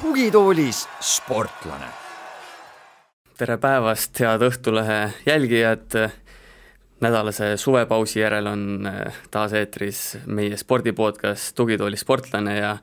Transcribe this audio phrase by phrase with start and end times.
[0.00, 1.86] tugitoolis sportlane.
[3.38, 6.10] tere päevast, head Õhtulehe jälgijad.
[7.00, 12.76] nädalase suvepausi järel on äh, taas eetris meie spordipodcast Tugitooli sportlane ja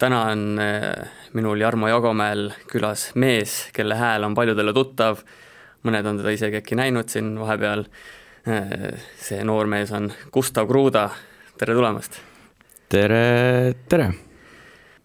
[0.00, 5.20] täna on äh, minul Jarmo Jagomäel külas mees, kelle hääl on paljudele tuttav.
[5.84, 7.84] mõned on teda isegi äkki näinud siin vahepeal.
[8.48, 11.08] Äh, see noormees on Gustav Kruda,
[11.58, 12.20] tere tulemast.
[12.88, 14.10] tere, tere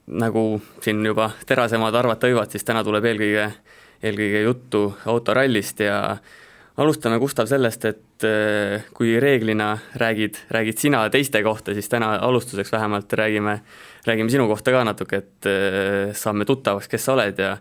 [0.07, 3.45] nagu siin juba terasemad arvata võivad, siis täna tuleb eelkõige,
[4.05, 6.17] eelkõige juttu autorallist ja
[6.77, 12.71] alustame, Gustav, sellest, et äh, kui reeglina räägid, räägid sina teiste kohta, siis täna alustuseks
[12.71, 13.59] vähemalt räägime,
[14.05, 17.55] räägime sinu kohta ka natuke, et äh, saame tuttavaks, kes sa oled ja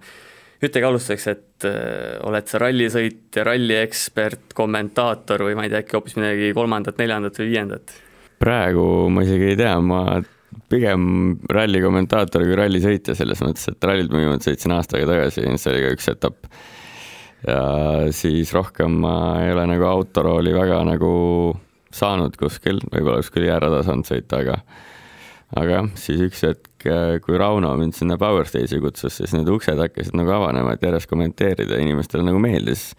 [0.65, 6.19] ütlegi alustuseks, et äh, oled sa rallisõitja, ralliekspert, kommentaator või ma ei tea, äkki hoopis
[6.20, 7.98] midagi kolmandat, neljandat või viiendat?
[8.45, 10.20] praegu ma isegi ei tea, ma
[10.69, 11.05] pigem
[11.51, 15.70] ralli kommentaator kui rallisõitja selles mõttes, et rallid ma viimati sõitsin aasta aega tagasi, see
[15.73, 16.48] oli ka üks etapp.
[17.47, 17.61] ja
[18.17, 19.14] siis rohkem ma
[19.45, 21.12] ei ole nagu autorooli väga nagu
[21.95, 24.58] saanud kuskil, võib-olla kuskil jäärada saanud sõita, aga
[25.53, 26.89] aga jah, siis üks hetk,
[27.25, 31.11] kui Rauno mind sinna Power Stage'i kutsus, siis need uksed hakkasid nagu avanema, et järjest
[31.11, 32.92] kommenteerida, inimestele nagu meeldis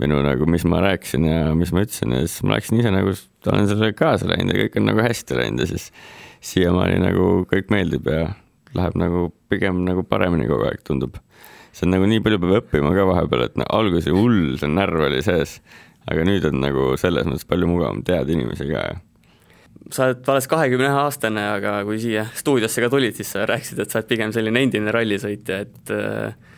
[0.00, 3.12] minu nagu, mis ma rääkisin ja mis ma ütlesin ja siis ma läksin ise nagu,
[3.52, 5.90] olen sellega kaasa läinud ja kõik on nagu hästi läinud ja siis
[6.42, 8.30] siiamaani nagu kõik meeldib ja
[8.76, 11.20] läheb nagu pigem nagu paremini kogu aeg, tundub.
[11.72, 15.06] see on nagu nii palju peab õppima ka vahepeal, et no alguses hull, see närv
[15.08, 15.58] oli sees,
[16.08, 18.98] aga nüüd on nagu selles mõttes palju mugavam, tead inimesi ka ja
[19.92, 23.82] sa oled alles kahekümne ühe aastane, aga kui siia stuudiosse ka tulid, siis sa rääkisid,
[23.84, 26.52] et sa oled pigem selline endine rallisõitja, et äh,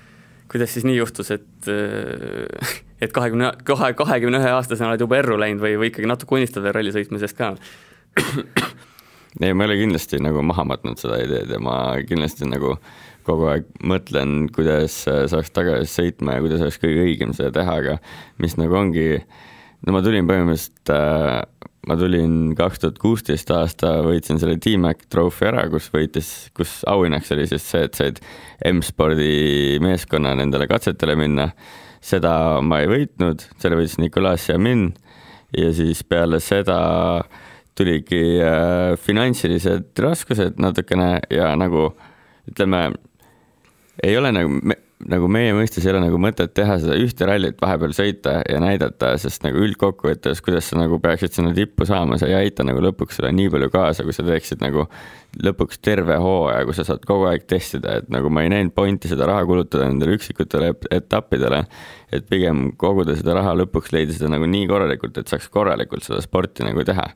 [0.51, 5.39] kuidas siis nii juhtus, et äh, et kahekümne, kahe, kahekümne ühe aastasena oled juba erru
[5.41, 7.55] läinud või, või ikkagi natuke unistad veel rallisõitmisest ka?
[9.43, 12.77] ei, ma ei ole kindlasti nagu maha matnud seda ideed ja ma kindlasti nagu
[13.25, 17.97] kogu aeg mõtlen, kuidas saaks tagasi sõitma ja kuidas oleks kõige õigem seda teha, aga
[18.43, 19.09] mis nagu ongi,
[19.87, 25.49] no ma tulin põhimõtteliselt äh, ma tulin kaks tuhat kuusteist aasta, võitsin selle T-Mac Trophy
[25.51, 28.21] ära, kus võitis, kus auhinnaks oli siis see, et said
[28.71, 31.51] M-spordi meeskonna nendele katsetele minna.
[32.05, 34.91] seda ma ei võitnud, selle võitis Nicolas Jamin
[35.57, 36.79] ja siis peale seda
[37.75, 41.89] tuligi äh, finantsilised raskused natukene ja nagu
[42.51, 42.91] ütleme,
[44.05, 44.77] ei ole nagu
[45.11, 49.13] nagu meie mõistes ei ole nagu mõtet teha seda ühte rallit vahepeal sõita ja näidata,
[49.21, 53.21] sest nagu üldkokkuvõttes, kuidas sa nagu peaksid sinna tippu saama, see ei aita nagu lõpuks
[53.21, 54.87] sulle nii palju kaasa, kui sa teeksid nagu
[55.45, 59.11] lõpuks terve hooaja, kus sa saad kogu aeg testida, et nagu ma ei näinud pointi
[59.11, 61.65] seda raha kulutada nendele üksikutele etappidele.
[62.15, 66.21] et pigem koguda seda raha lõpuks, leida seda nagu nii korralikult, et saaks korralikult seda
[66.23, 67.09] sporti nagu teha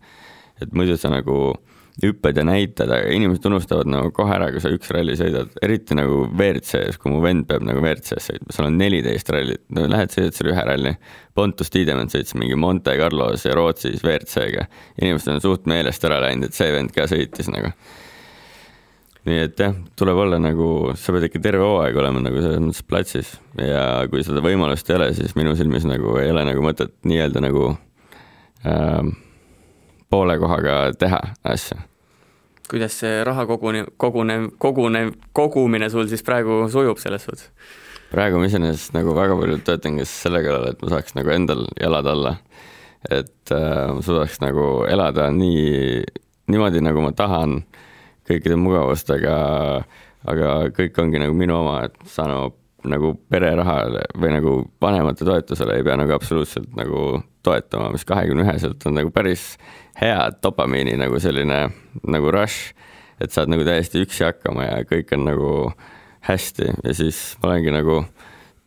[0.63, 1.57] et muidu sa nagu
[2.03, 5.97] hüppad ja näitad, aga inimesed unustavad nagu kohe ära, kui sa üks ralli sõidad, eriti
[5.99, 10.15] nagu WRC-s, kui mu vend peab nagu WRC-s sõitma, seal on neliteist rallit, no lähed
[10.15, 10.95] sõidad seal ühe ralli.
[11.39, 14.69] Pontus Tiidemand sõitis mingi Monte Carlos ja Rootsis WRC-ga,
[15.03, 17.75] inimesed on suht meelest ära läinud, et see vend ka sõitis nagu.
[19.29, 22.87] nii et jah, tuleb olla nagu, sa pead ikka terve hooaeg olema nagu selles mõttes
[22.87, 26.95] platsis ja kui seda võimalust ei ole, siis minu silmis nagu ei ole nagu mõtet
[27.05, 27.75] nii-öelda nagu
[28.65, 29.11] äh,
[30.11, 31.88] poole kohaga teha asja.
[32.69, 37.49] Kuidas see raha kogune, kogune, kogune, kogumine sul siis praegu sujub selles suhtes?
[38.13, 42.09] praegu ma iseenesest nagu väga palju töötangi selle kallal, et ma saaks nagu endal jalad
[42.09, 42.37] alla.
[43.11, 46.05] et äh, ma suudaks nagu elada nii,
[46.51, 47.61] niimoodi, nagu ma tahan,
[48.29, 49.35] kõikide mugavustega,
[50.29, 52.51] aga kõik ongi nagu minu oma, et saan oma
[52.87, 54.53] nagu pererahale või nagu
[54.83, 59.57] vanemate toetusele ei pea nagu absoluutselt nagu toetama, mis kahekümne üheselt on nagu päris
[60.01, 61.61] hea dopamiini nagu selline
[62.07, 62.73] nagu rush,
[63.21, 65.53] et saad nagu täiesti üksi hakkama ja kõik on nagu
[66.29, 68.03] hästi ja siis ma olengi nagu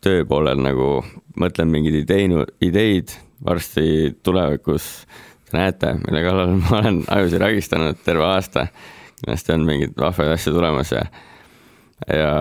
[0.02, 1.02] töö poolel nagu
[1.38, 3.14] mõtlen mingeid ideinu, ideid
[3.44, 5.06] varsti tulevikus.
[5.48, 8.66] Te näete, mille kallal ma olen ajusid ragistanud terve aasta.
[9.20, 11.04] kindlasti on mingeid vahvaid asju tulemas ja,
[12.08, 12.32] ja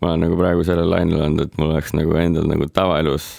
[0.00, 3.30] ma olen nagu praegu sellel lainel olnud, et mul oleks nagu endal nagu tavaelus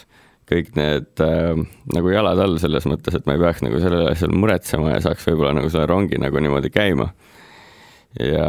[0.51, 1.63] kõik need äh,
[1.95, 5.25] nagu jalad all selles mõttes, et ma ei peaks nagu sellel asjal muretsema ja saaks
[5.29, 7.11] võib-olla nagu selle rongi nagu niimoodi käima.
[8.19, 8.47] ja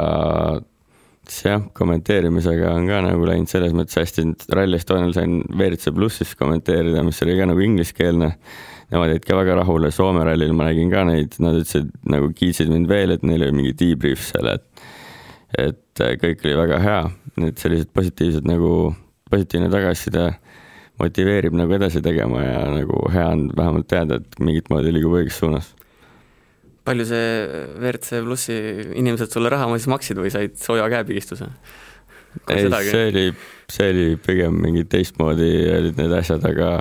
[1.29, 6.35] siis jah, kommenteerimisega on ka nagu läinud selles mõttes hästi, Rally Estonial sain WRC plussis
[6.39, 8.33] kommenteerida, mis oli ka nagu ingliskeelne.
[8.93, 12.69] Nemad jäid ka väga rahule, Soome rallil ma nägin ka neid, nad ütlesid nagu kiitsid
[12.69, 14.89] mind veel, et neil oli mingi debrief seal, et
[15.61, 17.01] et kõik oli väga hea,
[17.41, 18.95] need sellised positiivsed nagu
[19.33, 20.31] positiivne tagasiside
[21.01, 25.39] motiveerib nagu edasi tegema ja nagu hea on vähemalt teada, et mingit moodi liigub õiges
[25.41, 25.73] suunas.
[26.85, 27.27] palju see
[27.79, 28.59] WRC plussi
[28.99, 31.49] inimesed sulle raha siis maksid või said sooja käepigistuse?
[32.49, 33.27] ei, see oli,
[33.71, 36.73] see oli pigem mingi teistmoodi olid need asjad, aga,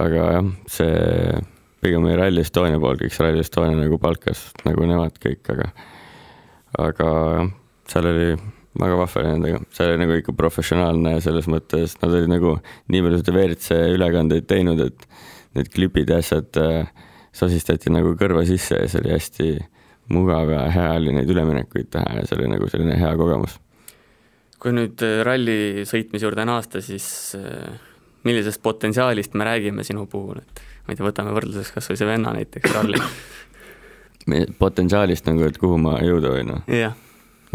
[0.00, 1.40] aga jah, see
[1.84, 5.72] pigem oli Rally Estonia pool, see Rally Estonia nagu palkas nagu nemad kõik, aga,
[6.88, 7.52] aga jah,
[7.88, 8.30] seal oli
[8.76, 12.54] väga vahva oli nendega, see oli nagu ikka professionaalne selles mõttes, nad olid nagu
[12.92, 15.06] nii palju seda WRC ülekandeid teinud, et
[15.56, 16.90] need klipid ja asjad äh,
[17.34, 19.48] sosistati nagu kõrva sisse ja see oli hästi
[20.14, 23.58] mugav ja hea oli neid üleminekuid teha ja see oli nagu selline hea kogemus.
[24.58, 27.80] kui nüüd äh, ralli sõitmise juurde naasta, siis äh,
[28.28, 32.12] millisest potentsiaalist me räägime sinu puhul, et ma ei tea, võtame võrdluseks kas või see
[32.12, 33.02] venna näiteks ralli
[34.64, 36.80] potentsiaalist nagu, et kuhu ma jõuda võin või?
[36.84, 36.96] jah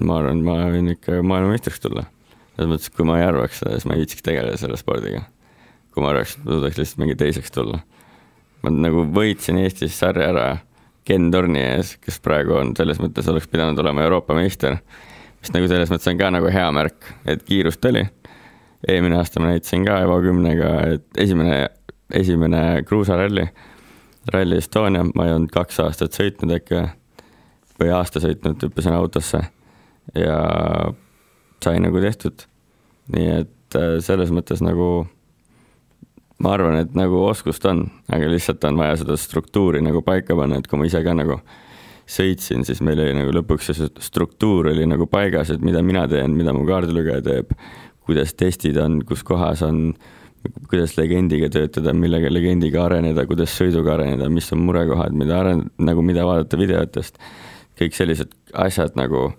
[0.02, 2.08] ma arvan, ma võin ikka maailmameistriks tulla.
[2.56, 5.24] selles mõttes, kui ma ei arvaks seda, siis ma ei viitsiks tegeleda selle spordiga.
[5.94, 7.80] kui ma arvaks, et ma suudaks lihtsalt mingi teiseks tulla.
[8.64, 10.48] ma nagu võitsin Eestis sarja ära
[11.06, 14.78] Ken Torni ees, kes praegu on, selles mõttes oleks pidanud olema Euroopa meister.
[15.42, 18.06] mis nagu selles mõttes on ka nagu hea märk, et kiirust oli.
[18.88, 21.70] eelmine aasta ma näitasin ka Evo kümnega, et esimene,
[22.12, 23.48] esimene kruusaralli,
[24.34, 26.86] Rally Estonia, ma ei olnud kaks aastat sõitnud äkki
[27.80, 29.44] või aasta sõitnud, hüppasin autosse
[30.18, 30.38] ja
[31.64, 32.46] sai nagu tehtud.
[33.14, 35.06] nii et äh, selles mõttes nagu
[36.44, 40.60] ma arvan, et nagu oskust on, aga lihtsalt on vaja seda struktuuri nagu paika panna,
[40.60, 41.40] et kui ma ise ka nagu
[42.10, 46.36] sõitsin, siis meil oli nagu lõpuks see struktuur oli nagu paigas, et mida mina teen,
[46.36, 47.54] mida mu kaardilugeja teeb,
[48.04, 49.94] kuidas testid on, kus kohas on,
[50.68, 56.04] kuidas legendiga töötada, millega legendiga areneda, kuidas sõiduga areneda, mis on murekohad, mida aren-, nagu
[56.04, 57.20] mida vaadata videotest.
[57.80, 59.32] kõik sellised asjad nagu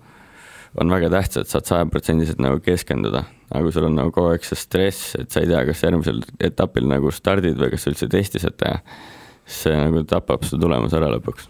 [0.81, 4.59] on väga tähtsad, saad sajaprotsendiliselt nagu keskenduda, aga kui sul on nagu kogu aeg see
[4.59, 8.41] stress, et sa ei tea, kas järgmisel etapil nagu stardid või kas sa üldse testi
[8.43, 8.81] saad teha,
[9.57, 11.47] see nagu tapab su tulemuse ära lõpuks.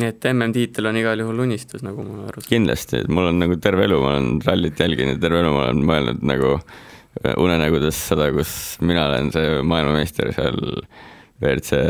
[0.00, 2.50] nii et MM-tiitel on igal juhul unistus, nagu ma aru saan?
[2.52, 5.82] kindlasti, mul on nagu terve elu, ma olen rallit jälginud ja terve elu ma olen
[5.92, 6.54] mõelnud nagu
[7.40, 8.52] unenägudes seda, kus
[8.84, 10.60] mina olen see maailmameister seal
[11.40, 11.80] WRC,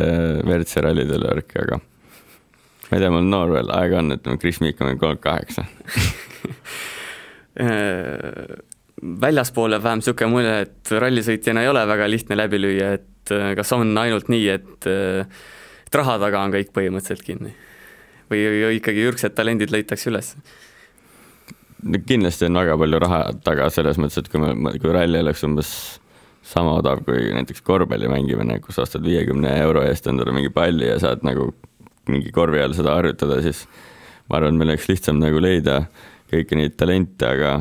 [0.46, 4.40] WRC rallidel ja värki, aga ma ei tea, ma olen noor veel, aega on, ütleme,
[4.40, 6.26] Chris Meek on kolmkümmend kaheksa Äh,
[9.21, 13.53] väljaspool jääb vähem niisugune mulje, et rallisõitjana ei ole väga lihtne läbi lüüa, et äh,
[13.59, 15.41] kas on ainult nii, et äh,
[15.91, 17.55] et raha taga on kõik põhimõtteliselt kinni?
[18.31, 20.37] või ikkagi ürgsed talendid leitakse üles?
[22.07, 25.73] kindlasti on väga palju raha taga selles mõttes, et kui me, kui ralli oleks umbes
[26.47, 30.99] sama odav kui näiteks korvpalli mängimine, kus ostad viiekümne euro eest endale mingi palli ja
[31.03, 31.51] saad nagu
[32.11, 33.65] mingi korvi all seda harjutada, siis
[34.29, 35.83] ma arvan, meil oleks lihtsam nagu leida
[36.31, 37.61] kõiki neid talente, aga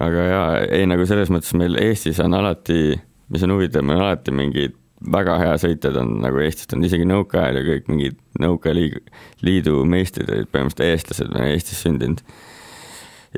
[0.00, 2.94] aga jaa, ei nagu selles mõttes meil Eestis on alati,
[3.32, 4.78] mis on huvitav, meil on alati mingid
[5.12, 9.02] väga hea sõitjad on nagu Eestist on isegi nõukaajal ja kõik mingid nõukaaliidu,
[9.42, 12.22] liidu meistrid olid põhimõtteliselt eestlased, Eestis sündinud.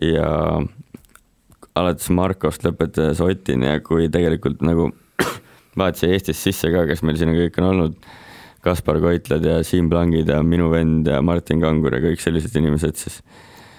[0.02, 0.28] ja
[1.74, 4.90] alates Markost lõpetades Otini ja kui tegelikult nagu
[5.80, 7.96] vaatasin Eestis sisse ka, kes meil siin kõik on olnud,
[8.64, 12.96] Kaspar Koitlad ja Siim Plangid ja minu vend ja Martin Kangur ja kõik sellised inimesed,
[12.96, 13.20] siis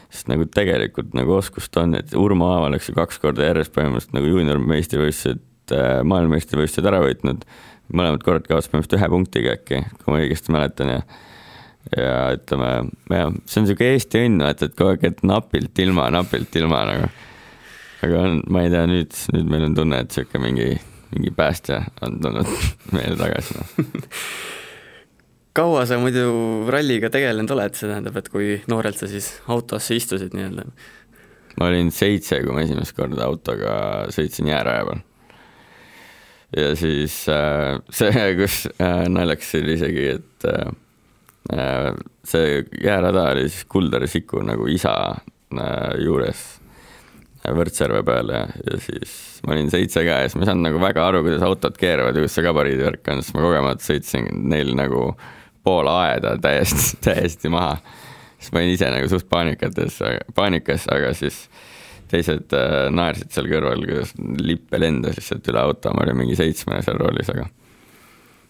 [0.09, 4.17] sest nagu tegelikult nagu oskust on, et Urmo Aav oleks ju kaks korda järjest põhimõtteliselt
[4.17, 7.47] nagu juuniormeistrivõistlused, äh, maailmameistrivõistlused ära võitnud.
[7.93, 11.01] mõlemad korrad kaotas põhimõtteliselt ühe punktiga äkki, kui ma õigesti mäletan ja
[11.93, 12.69] ja ütleme,
[13.13, 16.81] jah, see on niisugune Eesti õnn, vaata, et kogu aeg, et napilt ilma, napilt ilma
[16.89, 17.09] nagu.
[18.05, 20.69] aga on, ma ei tea, nüüd, nüüd meil on tunne, et niisugune mingi,
[21.13, 22.49] mingi päästja on tulnud
[22.95, 23.67] meile tagasi no.
[25.55, 30.35] kaua sa muidu ralliga tegelenud oled, see tähendab, et kui noorelt sa siis autosse istusid
[30.35, 30.67] nii-öelda?
[31.55, 33.75] ma olin seitse, kui ma esimest korda autoga
[34.11, 35.05] sõitsin jääraja peal.
[36.59, 41.93] ja siis äh, see, kus äh, naljakas oli isegi, et äh,
[42.27, 46.45] see jäärada oli siis Kuldari Siku nagu isa äh, juures
[47.45, 49.11] Võrtsjärve peal ja, ja siis
[49.45, 52.17] ma olin seitse ka ja siis ma ei saanud nagu väga aru, kuidas autod keeravad
[52.17, 55.27] ja kuidas see gabariidivärk on, siis ma kogemata sõitsin neil nagu äh,
[55.65, 57.77] pool aeda täiesti, täiesti maha.
[58.39, 59.99] siis ma olin ise nagu suht paanikates,
[60.37, 61.45] paanikas, aga siis
[62.11, 64.13] teised äh, naersid seal kõrval, kuidas
[64.45, 67.49] lippe lendas lihtsalt üle auto, ma olin mingi seitsmene seal roolis, aga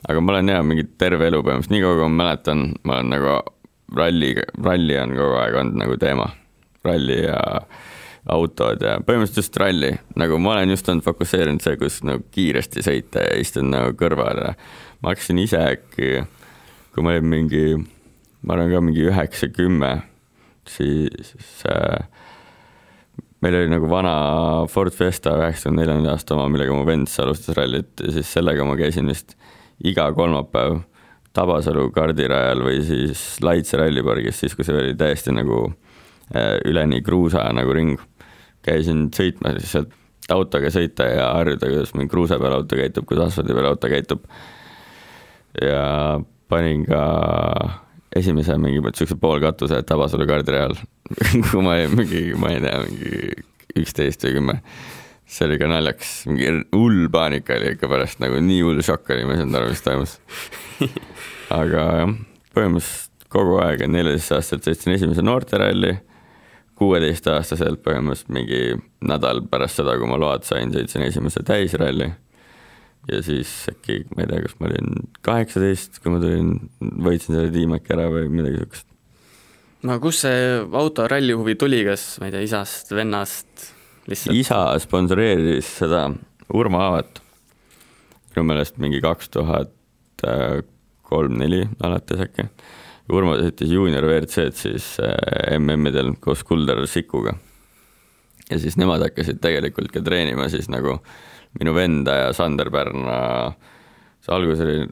[0.10, 3.13] aga ma olen jah, mingi terve elu põhimõtteliselt, nii kaua kui ma mäletan, ma olen
[3.15, 3.36] nagu
[3.95, 4.31] ralli,
[4.63, 6.29] ralli on kogu aeg olnud nagu teema.
[6.86, 7.39] ralli ja
[8.29, 9.91] autod ja põhimõtteliselt just ralli,
[10.22, 14.41] nagu ma olen just olnud fokusseerinud see, kus nagu kiiresti sõita ja istun nagu kõrval
[14.43, 14.51] ja
[15.01, 16.12] ma hakkasin ise äkki
[16.96, 17.64] kui ma olin mingi,
[18.48, 19.98] ma arvan ka mingi üheksa, kümme,
[20.70, 22.06] siis äh,
[23.44, 24.16] meil oli nagu vana
[24.72, 28.78] Ford Fiesta üheksakümne neljanda aasta oma, millega mu vend alustas rallit ja siis sellega ma
[28.80, 29.36] käisin vist
[29.84, 30.82] iga kolmapäev
[31.36, 35.66] Tabasalu kardirajal või siis Laitse rallipargis, siis kui see oli täiesti nagu
[36.32, 38.00] äh, üleni kruusa nagu ring.
[38.66, 39.92] käisin sõitmas siis sealt
[40.32, 44.24] autoga sõita ja harjuda, kuidas mingi kruusa peal auto käitub, kuidas asfaldi peal auto käitub.
[45.62, 45.84] ja
[46.52, 47.02] panin ka
[48.16, 50.75] esimese mingi siukse poolkatuse Tabasalu kardirajal
[51.50, 54.56] kui ma olin mingi, ma ei tea, mingi üksteist või kümme.
[55.25, 59.25] see oli ka naljakas, mingi hull paanika oli ikka pärast nagu nii hull šokk oli,
[59.28, 60.18] ma ei saanud aru, mis toimus.
[61.62, 62.18] aga jah,
[62.56, 65.96] põhimõtteliselt kogu aeg, neljateistaastaselt sõitsin esimese noorteralli,
[66.80, 68.62] kuueteistaastaselt põhimõtteliselt mingi
[69.06, 72.14] nädal pärast seda, kui ma load sain, sõitsin esimese täisralli
[73.12, 77.51] ja siis äkki, ma ei tea, kas ma olin kaheksateist, kui ma tulin, võitsin selle
[77.53, 78.88] tiimaki ära või midagi siukest.
[79.85, 83.67] no kust see autoralli huvi tuli, kas ma ei tea, isast, vennast
[84.09, 84.38] lihtsalt?
[84.38, 86.07] isa sponsoreeris seda
[86.55, 87.21] Urmo Aavat
[88.33, 89.71] minu meelest mingi kaks tuhat
[91.05, 92.47] kolm-neli alates äkki.
[93.13, 97.35] Urmo sõitis juunior WRC-d siis äh, MM-idel koos Kuldar Sikuga.
[98.50, 103.17] ja siis nemad hakkasid tegelikult ka treenima siis nagu äh, minu venda ja Sander Pärna,
[104.24, 104.85] see algus oli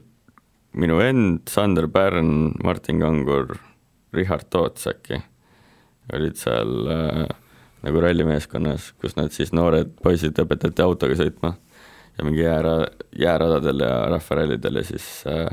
[0.80, 3.56] minu vend, Sander Pärn, Martin Kangur,
[4.14, 5.20] Richard Toots äkki.
[6.14, 7.26] Olid seal äh,
[7.84, 11.54] nagu rallimeeskonnas, kus nad siis noored poisid õpetati autoga sõitma
[12.18, 12.74] ja mingi jäära,
[13.18, 15.48] jääradadel ja rahvarallidel ja siis äh,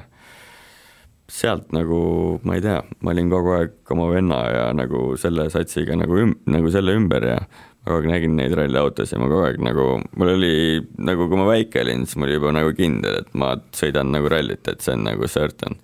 [1.32, 2.02] sealt nagu,
[2.44, 6.38] ma ei tea, ma olin kogu aeg oma venna ja nagu selle satsiga nagu üm-,
[6.52, 7.38] nagu selle ümber ja
[7.86, 9.88] kogu aeg nägin neid ralliautosid ja ma kogu aeg nagu,
[10.20, 10.54] mul oli
[11.02, 14.30] nagu, kui ma väike olin, siis mul oli juba nagu kindel, et ma sõidan nagu
[14.32, 15.80] rallit, et see on nagu certain.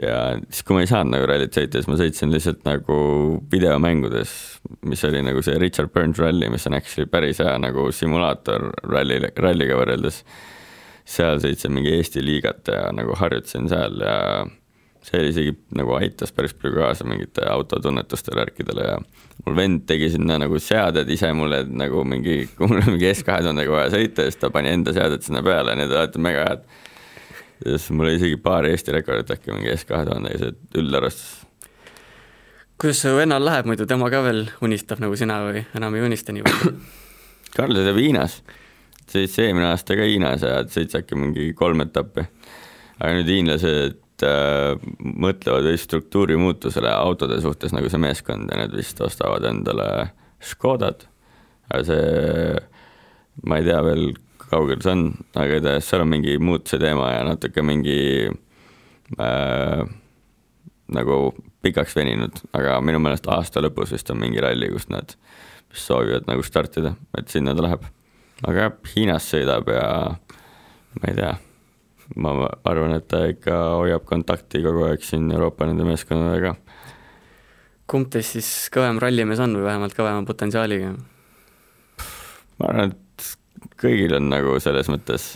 [0.00, 0.16] ja
[0.48, 2.96] siis, kui ma ei saanud nagu rallit sõita, siis ma sõitsin lihtsalt nagu
[3.52, 4.32] videomängudes,
[4.88, 9.20] mis oli nagu see Richard Burns ralli, mis on actually päris hea nagu simulaator ralli,
[9.36, 10.22] ralliga võrreldes.
[11.04, 14.16] seal sõitsin mingi Eesti liigat ja nagu harjutasin seal ja
[15.02, 18.98] see isegi nagu aitas päris palju kaasa mingite autotunnetustele, värkidele ja
[19.44, 23.24] mul vend tegi sinna nagu seaded ise mulle nagu mingi, kui mul oli mingi S
[23.26, 26.66] kahe tuhandega vaja sõita, siis ta pani enda seaded sinna peale, need olid mega head.
[27.64, 31.32] ja siis mul oli isegi paar Eesti rekordit äkki mingi S kahe tuhandega, see üldarvestus.
[32.78, 36.34] kuidas su vennal läheb muidu, tema ka veel unistab nagu sina või enam ei unista
[36.34, 36.76] nii palju?
[37.56, 38.38] Karl sõidab Hiinas,
[39.10, 42.28] sõitis eelmine aasta ka Hiinas ja sõitis äkki mingi kolm etappi.
[43.02, 48.76] aga nüüd hiinlased äh, mõtlevad vist struktuuri muutusele autode suhtes nagu see meeskond ja need
[48.76, 49.88] vist ostavad endale
[50.42, 51.06] Škodad.
[51.70, 52.56] aga see,
[53.48, 54.08] ma ei tea veel,
[54.42, 58.00] kaugel see on, aga igatahes seal on mingi muutuse teema ja natuke mingi
[59.18, 59.84] äh,
[60.92, 61.18] nagu
[61.62, 65.14] pikaks veninud, aga minu meelest aasta lõpus vist on mingi ralli, kus nad
[65.72, 67.86] soovivad nagu startida, et sinna ta läheb.
[68.48, 69.86] aga Hiinas sõidab ja
[70.98, 71.32] ma ei tea
[72.16, 72.32] ma
[72.68, 76.54] arvan, et ta ikka hoiab kontakti kogu aeg siin Euroopa nende meeskondadega.
[77.86, 80.94] kumb teist siis kõvem rallimees on või vähemalt kõvema potentsiaaliga?
[82.58, 85.32] ma arvan, et kõigil on nagu selles mõttes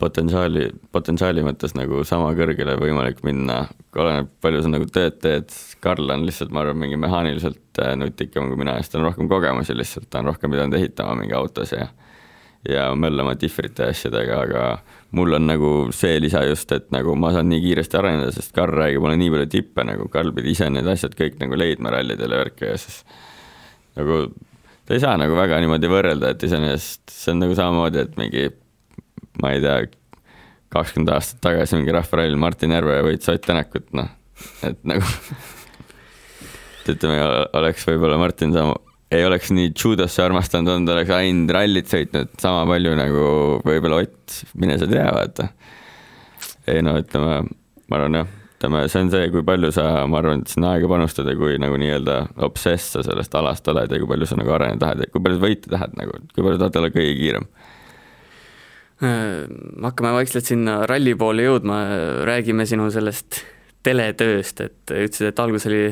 [0.00, 3.62] potentsiaali, potentsiaali mõttes nagu sama kõrgele võimalik minna,
[3.96, 5.52] oleneb, palju sa nagu tööd teed,
[5.84, 9.28] Karl on lihtsalt, ma arvan, mingi mehaaniliselt äh, nutikam kui mina, sest tal on rohkem
[9.30, 11.90] kogemusi lihtsalt, ta on rohkem pidanud ehitama mingi autos ja
[12.68, 14.64] ja möllama difrite asjadega, aga
[15.16, 18.74] mul on nagu see lisa just, et nagu ma saan nii kiiresti areneda, sest Karl
[18.76, 22.36] räägib mulle nii palju tippe, nagu Karl pidi ise need asjad kõik nagu leidma rallidel
[22.36, 23.00] ja värki ja siis
[23.96, 24.26] nagu
[24.84, 28.50] ta ei saa nagu väga niimoodi võrrelda, et iseenesest see on nagu samamoodi, et mingi
[29.40, 29.78] ma ei tea,
[30.70, 34.12] kakskümmend aastat tagasi mingi rahvarallil Martin Järve võitis Ott Tänakut, noh,
[34.66, 35.06] et nagu
[36.90, 37.18] ütleme,
[37.56, 38.76] oleks võib-olla Martin sama
[39.10, 42.30] ei oleks nii judosse armastanud olnud, oleks ainult rallit sõitnud.
[42.40, 43.22] Sama palju nagu
[43.66, 45.48] võib-olla Ott, mine sa tea, vaata.
[46.70, 47.40] ei no ütleme,
[47.90, 50.90] ma arvan jah, ütleme, see on see, kui palju sa, ma arvan, et sinna aega
[50.90, 54.84] panustada, kui nagu nii-öelda obsess sa sellest alast oled ja kui palju sa nagu areneda
[54.84, 57.48] tahad ja kui palju sa võita tahad nagu, kui palju tahad olla kõige kiirem.
[59.00, 59.48] Äh,
[59.88, 61.80] hakkame vaikselt sinna ralli poole jõudma,
[62.28, 63.40] räägime sinu sellest
[63.82, 65.82] teletööst, et ütlesid, et alguses oli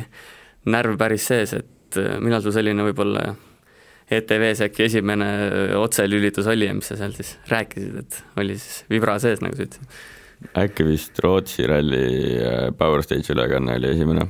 [0.68, 3.32] närv päris sees, et et äh, millal sul selline võib-olla
[4.08, 5.26] ETV-s äkki esimene
[5.76, 9.66] otselülitus oli ja mis sa seal siis rääkisid, et oli siis vibra sees, nagu sa
[9.66, 9.98] ütlesid?
[10.58, 14.28] äkki vist Rootsi ralli äh, Power Stage ülekanne oli esimene.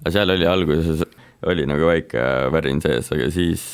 [0.00, 1.04] aga seal oli alguses,
[1.48, 3.64] oli nagu väike värin sees, aga siis,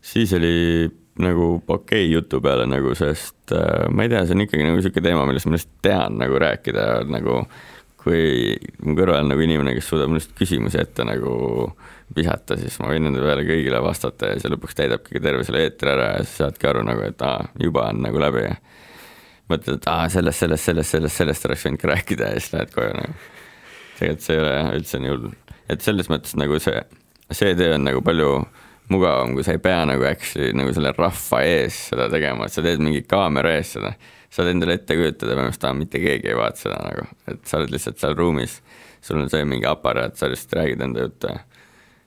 [0.00, 0.90] siis oli
[1.22, 4.80] nagu okei okay jutu peale nagu, sest äh, ma ei tea, see on ikkagi nagu
[4.80, 7.42] niisugune teema, millest ma lihtsalt tean nagu rääkida nagu
[8.02, 11.34] kui mu kõrval nagu inimene, kes suudab minust küsimusi ette nagu
[12.16, 15.92] visata, siis ma võin nende peale kõigile vastata ja see lõpuks täidabki terve selle eetri
[15.92, 18.48] ära ja siis saadki aru nagu, et aa, juba on nagu läbi.
[19.52, 22.74] mõtled, et aa, sellest, sellest, sellest, sellest, sellest oleks võinud ka rääkida ja siis lähed
[22.74, 23.14] koju nagu.
[23.98, 25.30] tegelikult see ei ole üldse nii hull,
[25.70, 26.82] et selles mõttes nagu see,
[27.30, 28.32] see töö on nagu palju
[28.92, 32.64] mugavam, kui sa ei pea nagu actually nagu selle rahva ees seda tegema, et sa
[32.64, 33.94] teed mingi kaamera ees seda
[34.32, 38.00] saad endale ette kujutada, põhimõtteliselt mitte keegi ei vaata seda nagu, et sa oled lihtsalt
[38.00, 38.60] seal ruumis,
[39.04, 41.42] sul on see mingi aparaat, sa lihtsalt räägid enda juttu ja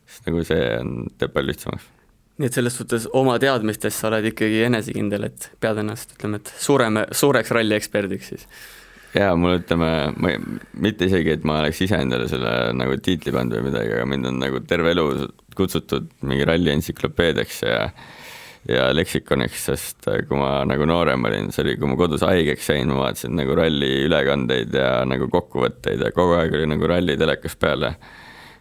[0.05, 1.91] siis nagu see on, teeb palju lihtsamaks.
[2.41, 6.51] nii et selles suhtes oma teadmistes sa oled ikkagi enesekindel, et pead ennast, ütleme, et
[6.61, 8.49] suurema, suureks rallieksperdiks siis?
[9.15, 10.41] jaa, mul ütleme, ma ei,
[10.87, 14.31] mitte isegi, et ma oleks ise endale selle nagu tiitli pannud või midagi, aga mind
[14.31, 15.07] on nagu terve elu
[15.55, 17.79] kutsutud mingi ralli entsüklopeediaks ja
[18.69, 22.69] ja leksikoniks, sest äh, kui ma nagu noorem olin, see oli, kui ma kodus haigeks
[22.71, 27.17] jäin, ma vaatasin nagu ralli ülekandeid ja nagu kokkuvõtteid ja kogu aeg oli nagu ralli
[27.19, 27.93] telekas peal ja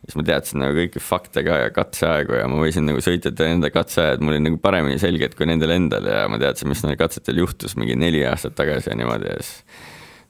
[0.04, 3.70] siis ma teadsin nagu kõiki fakte ka ja katseaegu ja ma võisin nagu sõitjate enda
[3.72, 7.40] katseajad, mul oli nagu paremini selged kui nendel endal ja ma teadsin, mis neil katsetel
[7.40, 9.64] juhtus mingi neli aastat tagasi ja niimoodi ja siis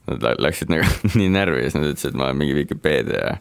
[0.05, 0.87] nad läksid nagu
[1.19, 3.37] nii närvi ja siis nad ütlesid, et ma olen mingi Vikipeedia ja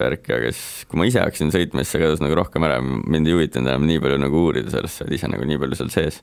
[0.00, 3.28] värki, aga siis, kui ma ise hakkasin sõitma, siis see kadus nagu rohkem ära, mind
[3.28, 5.92] ei huvitanud enam nii palju nagu uurida sellest, sa oled ise nagu nii palju seal
[5.94, 6.22] sees.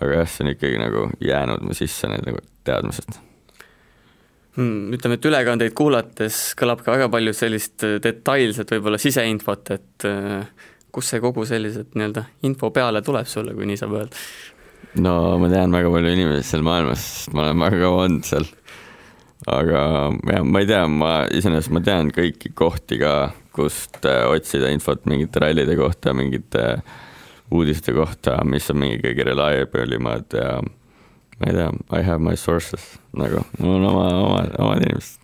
[0.00, 3.18] aga jah, see on ikkagi nagu jäänud mu sisse, need nagu teadmised
[4.56, 4.94] hmm,.
[4.96, 10.66] ütleme, et ülekandeid kuulates kõlab ka väga palju sellist äh, detailset võib-olla siseinfot, et äh,
[10.94, 14.26] kust see kogu sellised nii-öelda info peale tuleb sulle, kui nii saab öelda?
[15.04, 18.46] no ma tean väga palju inimesi seal maailmas, ma olen väga kaua olnud seal
[19.46, 19.80] aga
[20.30, 23.14] jah, ma ei tea, ma iseenesest ma tean kõiki kohti ka,
[23.54, 26.64] kust äh, otsida infot mingite rallide kohta, mingite
[27.54, 31.68] uudiste kohta, mis on mingi kõige reliable imad ja ma ei tea,
[32.00, 35.20] I have my sources nagu, mul on oma, oma, omad inimesed.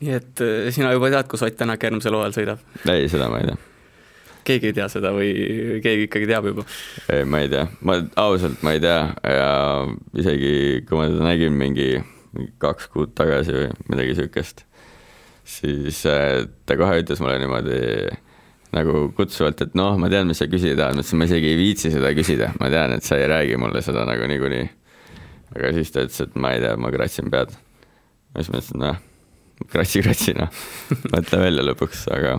[0.00, 2.62] nii et äh, sina juba tead, kus Ott Tänak järgmisel hooajal sõidab?
[2.88, 3.58] ei, seda ma ei tea.
[4.48, 5.34] keegi ei tea seda või
[5.84, 6.64] keegi ikkagi teab juba?
[7.12, 9.02] ei, ma ei tea, ma ausalt, ma ei tea
[9.34, 9.50] ja
[10.22, 11.90] isegi kui ma teda nägin mingi
[12.36, 14.64] mingi kaks kuud tagasi või midagi sihukest.
[15.44, 17.80] siis äh, ta kohe ütles mulle niimoodi
[18.74, 21.58] nagu kutsuvalt, et noh, ma tean, mis sa küsida tahad, ma ütlesin, ma isegi ei
[21.58, 24.68] viitsi seda küsida, ma tean, et sa ei räägi mulle seda nagu niikuinii.
[25.56, 27.56] aga siis ta ütles, et ma ei tea, ma kratsin pead.
[28.36, 29.00] siis ma ütlesin, noh,
[29.72, 30.62] kratsi, kratsi, noh,
[31.10, 32.38] mõtle välja lõpuks, aga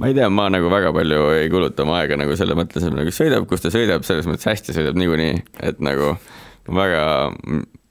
[0.00, 2.96] ma ei tea, ma nagu väga palju ei kuluta oma aega nagu selle mõttes, et
[2.96, 6.14] nagu sõidab, kus ta sõidab, selles mõttes hästi sõidab niikuinii, et nagu
[6.66, 7.04] väga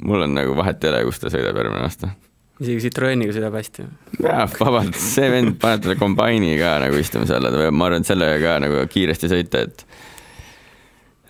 [0.04, 2.12] mul on nagu vahet ei ole, kus ta sõidab järgmine aasta.
[2.60, 3.88] isegi Citroeniga sõidab hästi?
[4.24, 8.06] jaa, vabalt, see vend paneb talle kombaini ka nagu istumise alla, ta võib, ma arvan,
[8.06, 9.86] et sellega ka nagu kiiresti sõita, et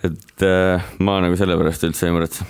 [0.06, 2.46] et äh, ma nagu selle pärast üldse ei muretse.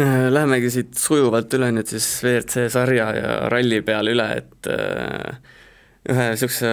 [0.00, 5.58] Äh, lähemegi siit sujuvalt üle nüüd siis WRC sarja ja ralli peale üle, et äh,
[6.10, 6.70] ühe niisuguse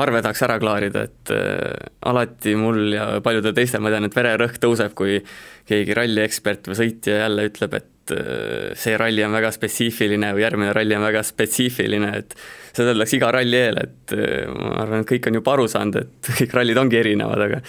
[0.00, 4.58] arve tahaks ära klaarida, et äh, alati mul ja paljudel teistel, ma tean, et vererõhk
[4.62, 5.20] tõuseb, kui
[5.68, 10.72] keegi ralliekspert või sõitja jälle ütleb, et äh, see ralli on väga spetsiifiline või järgmine
[10.74, 12.34] ralli on väga spetsiifiline, et
[12.72, 16.00] seda öeldakse iga ralli eel, et äh, ma arvan, et kõik on juba aru saanud,
[16.02, 17.62] et kõik rallid ongi erinevad, aga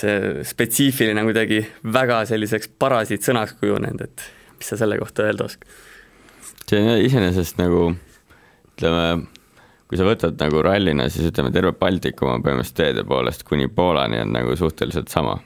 [0.00, 5.68] see spetsiifiline kuidagi väga selliseks parasiitsõnaks kujunenud, et mis sa selle kohta öelda oskad?
[6.70, 9.26] see on iseenesest nagu ütleme,
[9.90, 14.20] kui sa võtad nagu rallina, siis ütleme, terve Baltikum on põhimõtteliselt teede poolest kuni Poolani
[14.22, 15.40] on nagu suhteliselt sama.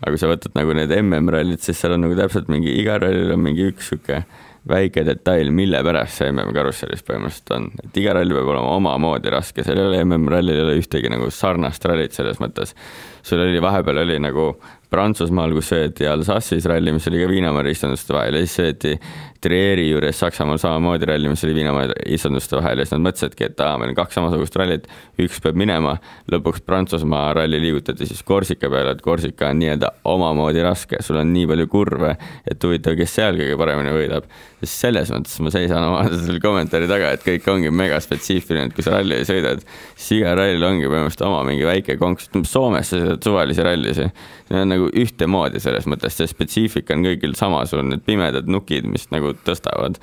[0.00, 3.30] aga kui sa võtad nagu need MM-rallid, siis seal on nagu täpselt mingi, igal rallil
[3.36, 4.24] on mingi üks sihuke
[4.68, 9.62] väike detail, mille pärast see MM-karussellis põhimõtteliselt on, et iga rall peab olema omamoodi raske,
[9.62, 12.74] seal ei ole MM-rallil ei ole ühtegi nagu sarnast rallit selles mõttes.
[13.22, 14.50] sul oli vahepeal oli nagu
[14.94, 18.98] Prantsusmaal, kus sõideti Alsace'is ralli, mis oli ka Viinamäe istanduste vahel ja siis sõideti
[19.44, 23.58] Trieri juures Saksamaal samamoodi ralli, mis oli Viinamäe istanduste vahel ja siis nad mõtlesidki, et
[23.60, 24.86] aa, meil on kaks samasugust rallit,
[25.20, 25.96] üks peab minema,
[26.32, 31.34] lõpuks Prantsusmaa ralli liigutati siis Korsika peale, et Korsika on nii-öelda omamoodi raske, sul on
[31.34, 32.14] nii palju kurve,
[32.48, 34.30] et huvitav, kes seal kõige paremini võidab.
[34.62, 38.78] sest selles mõttes ma seisan oma selle kommentaari taga, et kõik ongi mega spetsiifiline, et
[38.78, 39.60] kui sa ralli sõidad,
[39.92, 44.64] siis iga rallil ongi põhimõtteliselt oma mingi väike konks, Soomes sa sõidad suvalisi rallisid, see
[44.64, 48.48] on nagu nagu ühtemoodi selles mõttes, see spetsiifika on kõigil sama, sul on need pimedad
[48.50, 49.98] nukid, mis nagu tõstavad.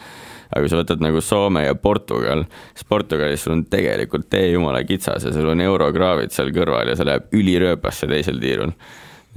[0.51, 4.83] aga kui sa võtad nagu Soome ja Portugal, siis Portugalis sul on tegelikult tee jumala
[4.83, 8.73] kitsas ja sul on eurokraavid seal kõrval ja see läheb ülirööpasse teisel tiirul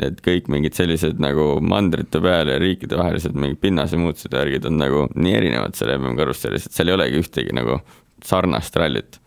[0.02, 4.80] et kõik mingid sellised nagu mandrite peal ja riikide vahelised mingid pinnasemuutused ja värgid on
[4.80, 7.78] nagu nii erinevad seal MM-karussellis, et seal ei olegi ühtegi nagu
[8.24, 9.20] sarnast rallit.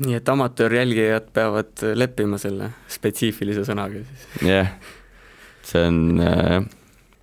[0.00, 4.24] nii et amatöörjälgijad peavad leppima selle spetsiifilise sõnaga siis?
[4.40, 4.96] jah yeah
[5.70, 6.60] see on äh,,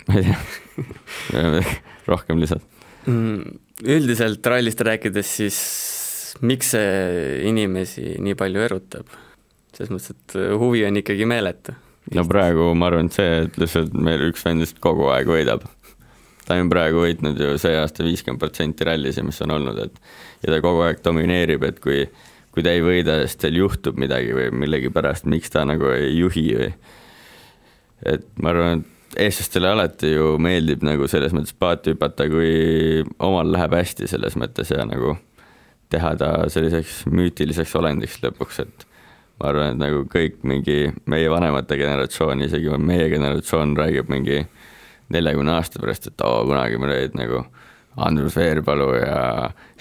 [0.07, 1.63] ma ei tea
[2.07, 2.63] rohkem lisada
[3.07, 3.59] mm,.
[3.87, 5.61] üldiselt rallist rääkides, siis
[6.45, 9.15] miks see inimesi nii palju erutab?
[9.77, 11.75] selles mõttes, et huvi on ikkagi meeletu.
[12.17, 15.67] no praegu ma arvan, et see, et lihtsalt meil üks vend lihtsalt kogu aeg võidab.
[16.47, 20.01] ta on praegu võitnud ju see aasta viiskümmend protsenti rallisid, mis on olnud, et
[20.45, 22.05] ja ta kogu aeg domineerib, et kui,
[22.55, 26.47] kui ta ei võida, siis teil juhtub midagi või millegipärast, miks ta nagu ei juhi
[26.57, 26.71] või
[28.05, 33.49] et ma arvan, et eestlastele alati ju meeldib nagu selles mõttes paati hüpata, kui omal
[33.53, 35.15] läheb hästi selles mõttes ja nagu
[35.93, 38.87] teha ta selliseks müütiliseks olendiks lõpuks, et
[39.39, 44.43] ma arvan, et nagu kõik mingi meie vanemate generatsioon, isegi meie generatsioon räägib mingi
[45.13, 47.45] neljakümne aasta pärast, et oo, kunagi meil olid nagu
[47.97, 49.21] Andrus Veerpalu ja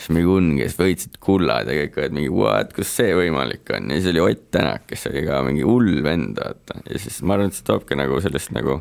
[0.00, 4.12] Šmigun, kes võitsid kullad ja kõik olid mingi what, kus see võimalik on ja siis
[4.14, 6.80] oli Ott Tänak, kes oli ka mingi hull vend, vaata.
[6.88, 8.80] ja siis ma arvan, et see toobki nagu sellist nagu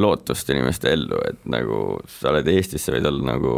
[0.00, 3.56] lootust inimeste ellu, et nagu sa oled Eestis, sa võid olla nagu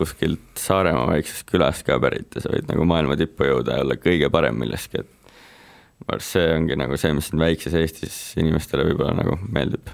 [0.00, 4.00] kuskilt Saaremaa väiksest külast ka pärit ja sa võid nagu maailma tippu jõuda ja olla
[4.00, 5.34] kõige parem milleski, et
[6.06, 9.92] ma arvan, see ongi nagu see, mis siin väikses Eestis inimestele võib-olla nagu meeldib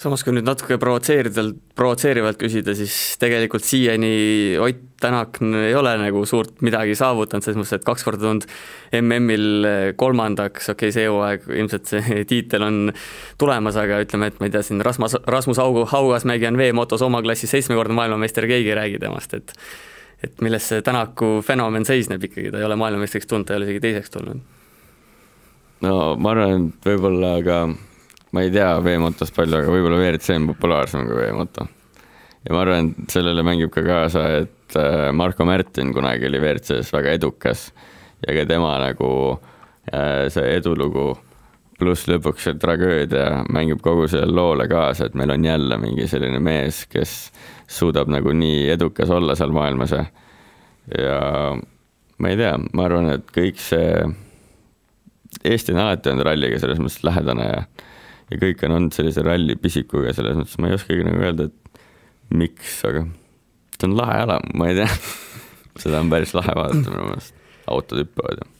[0.00, 4.14] samas, kui nüüd natuke provotseeridelt, provotseerivalt küsida, siis tegelikult siiani
[4.60, 8.44] Ott Tänak ei ole nagu suurt midagi saavutanud, selles mõttes, et kaks korda tulnud
[8.98, 12.76] MM-il kolmandaks, okei okay,, see hooaeg ilmselt see tiitel on
[13.40, 17.22] tulemas, aga ütleme, et ma ei tea, siin Rasmus, Rasmus Augu, Haugasmägi on V-motos oma
[17.24, 19.56] klassis seitsmekordne maailmameister, keegi ei räägi temast, et
[20.20, 23.70] et milles see Tänaku fenomen seisneb ikkagi, ta ei ole maailmameistriks tulnud, ta ei ole
[23.70, 24.42] isegi teiseks tulnud.
[25.88, 27.62] no ma arvan, et võib-olla ka
[28.32, 31.66] ma ei tea veemotost palju, aga võib-olla WRC on populaarsem kui veemoto.
[32.44, 36.92] ja ma arvan, et sellele mängib ka kaasa, et äh, Marko Märtin kunagi oli WRC-s
[36.94, 37.70] väga edukas
[38.26, 39.10] ja ka tema nagu
[39.92, 41.12] äh, see edulugu
[41.80, 46.40] pluss lõpuks see tragöödia mängib kogu sellele loole kaasa, et meil on jälle mingi selline
[46.44, 47.32] mees, kes
[47.70, 50.04] suudab nagu nii edukas olla seal maailmas ja
[50.98, 51.20] ja
[52.18, 54.04] ma ei tea, ma arvan, et kõik see,
[55.46, 57.60] Eesti on alati olnud ralliga selles mõttes lähedane ja
[58.30, 61.82] ja kõik on olnud sellise ralli pisikuga, selles mõttes ma ei oskagi nagu öelda, et
[62.30, 63.04] miks, aga
[63.76, 64.88] see on lahe ala, ma ei tea.
[65.82, 67.36] Seda on päris lahe vaadata minu meelest,
[67.70, 68.50] autod hüppavad ja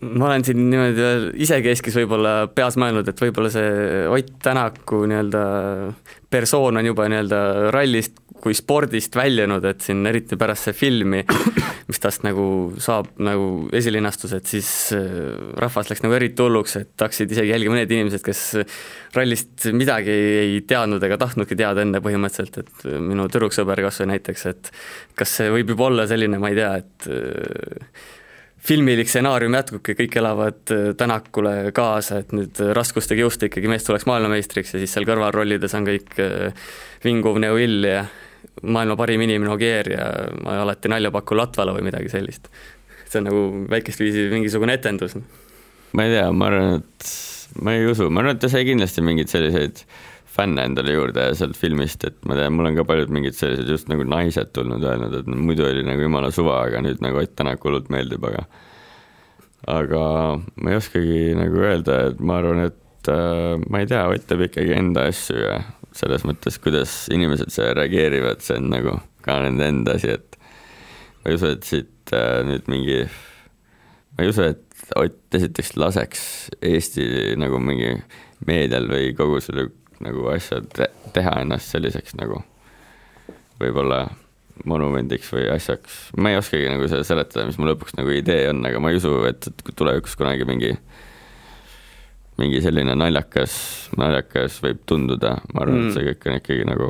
[0.00, 1.02] ma olen siin niimoodi
[1.44, 5.42] isekeskis võib-olla peas mõelnud, et võib-olla see Ott Tänaku nii-öelda
[6.32, 7.40] persoon on juba nii-öelda
[7.74, 11.20] rallist kui spordist väljunud, et siin eriti pärast see filmi,
[11.90, 12.44] mis tast nagu
[12.80, 15.10] saab nagu esilinastus, et siis äh,
[15.60, 18.44] rahvas läks nagu eriti hulluks, et hakkasid isegi jälgima need inimesed, kes
[19.16, 24.46] rallist midagi ei teadnud ega tahtnudki teada enne põhimõtteliselt, et minu tüdruksõber kas või näiteks,
[24.54, 24.72] et
[25.20, 28.08] kas see võib juba olla selline, ma ei tea, et äh,
[28.70, 34.08] filmilik stsenaarium jätkubki, kõik elavad äh, Tänakule kaasa, et nüüd raskustega jõusta ikkagi mees tuleks
[34.08, 36.16] maailmameistriks ja siis seal kõrvalrollides on kõik
[37.04, 38.02] vinguv Neuvill ja
[38.62, 40.06] maailma parim inimene Ogier ja
[40.44, 42.50] ma alati nalja pakun Latvala või midagi sellist.
[43.10, 45.16] see on nagu väikest viisi mingisugune etendus.
[45.92, 47.10] ma ei tea, ma arvan, et
[47.62, 49.84] ma ei usu, ma arvan, et ta sai kindlasti mingeid selliseid
[50.30, 53.88] fänne endale juurde sealt filmist, et ma tean, mul on ka paljud mingid sellised just
[53.90, 57.64] nagu naised tulnud öelnud, et muidu oli nagu jumala suva, aga nüüd nagu Ott Tänak
[57.66, 58.46] hullult meeldib, aga
[59.70, 60.04] aga
[60.38, 64.46] ma ei oskagi nagu öelda, et ma arvan, et äh, ma ei tea, Ott teeb
[64.46, 65.58] ikkagi enda asju ja
[66.00, 70.40] selles mõttes, kuidas inimesed sellele reageerivad, see on nagu ka nende enda asi, et
[71.20, 73.04] ma ei usu, et siit äh, nüüd mingi,
[74.16, 76.22] ma ei usu, et Ott esiteks laseks
[76.66, 77.04] Eesti
[77.38, 77.92] nagu mingi
[78.48, 79.68] meedial või kogu selle
[80.02, 82.40] nagu asja te teha ennast selliseks nagu
[83.60, 84.06] võib-olla
[84.68, 88.64] monumendiks või asjaks, ma ei oskagi nagu seda seletada, mis mu lõpuks nagu idee on,
[88.66, 90.74] aga ma ei usu, et tulevikus kunagi mingi
[92.40, 93.54] mingi selline naljakas,
[94.00, 96.88] naljakas võib tunduda, ma arvan mm., et see kõik on ikkagi nagu,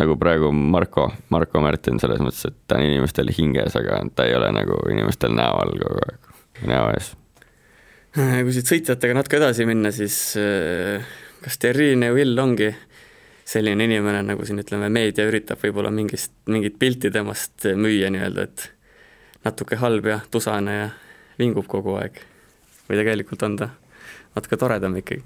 [0.00, 4.36] nagu praegu Marko, Marko Märtin selles mõttes, et ta on inimestel hinges, aga ta ei
[4.38, 6.28] ole nagu inimestel näo all kogu aeg,
[6.68, 7.14] näo ees.
[8.18, 11.08] kui siit sõitjatega natuke edasi minna, siis äh,
[11.44, 12.72] kas Thierry Neuville ongi
[13.48, 18.70] selline inimene, nagu siin ütleme, meedia üritab võib-olla mingist, mingit pilti temast müüa nii-öelda, et
[19.46, 20.88] natuke halb ja tusane ja
[21.38, 22.18] vingub kogu aeg
[22.88, 23.68] või tegelikult on ta
[24.38, 25.22] natuke toredam ikkagi.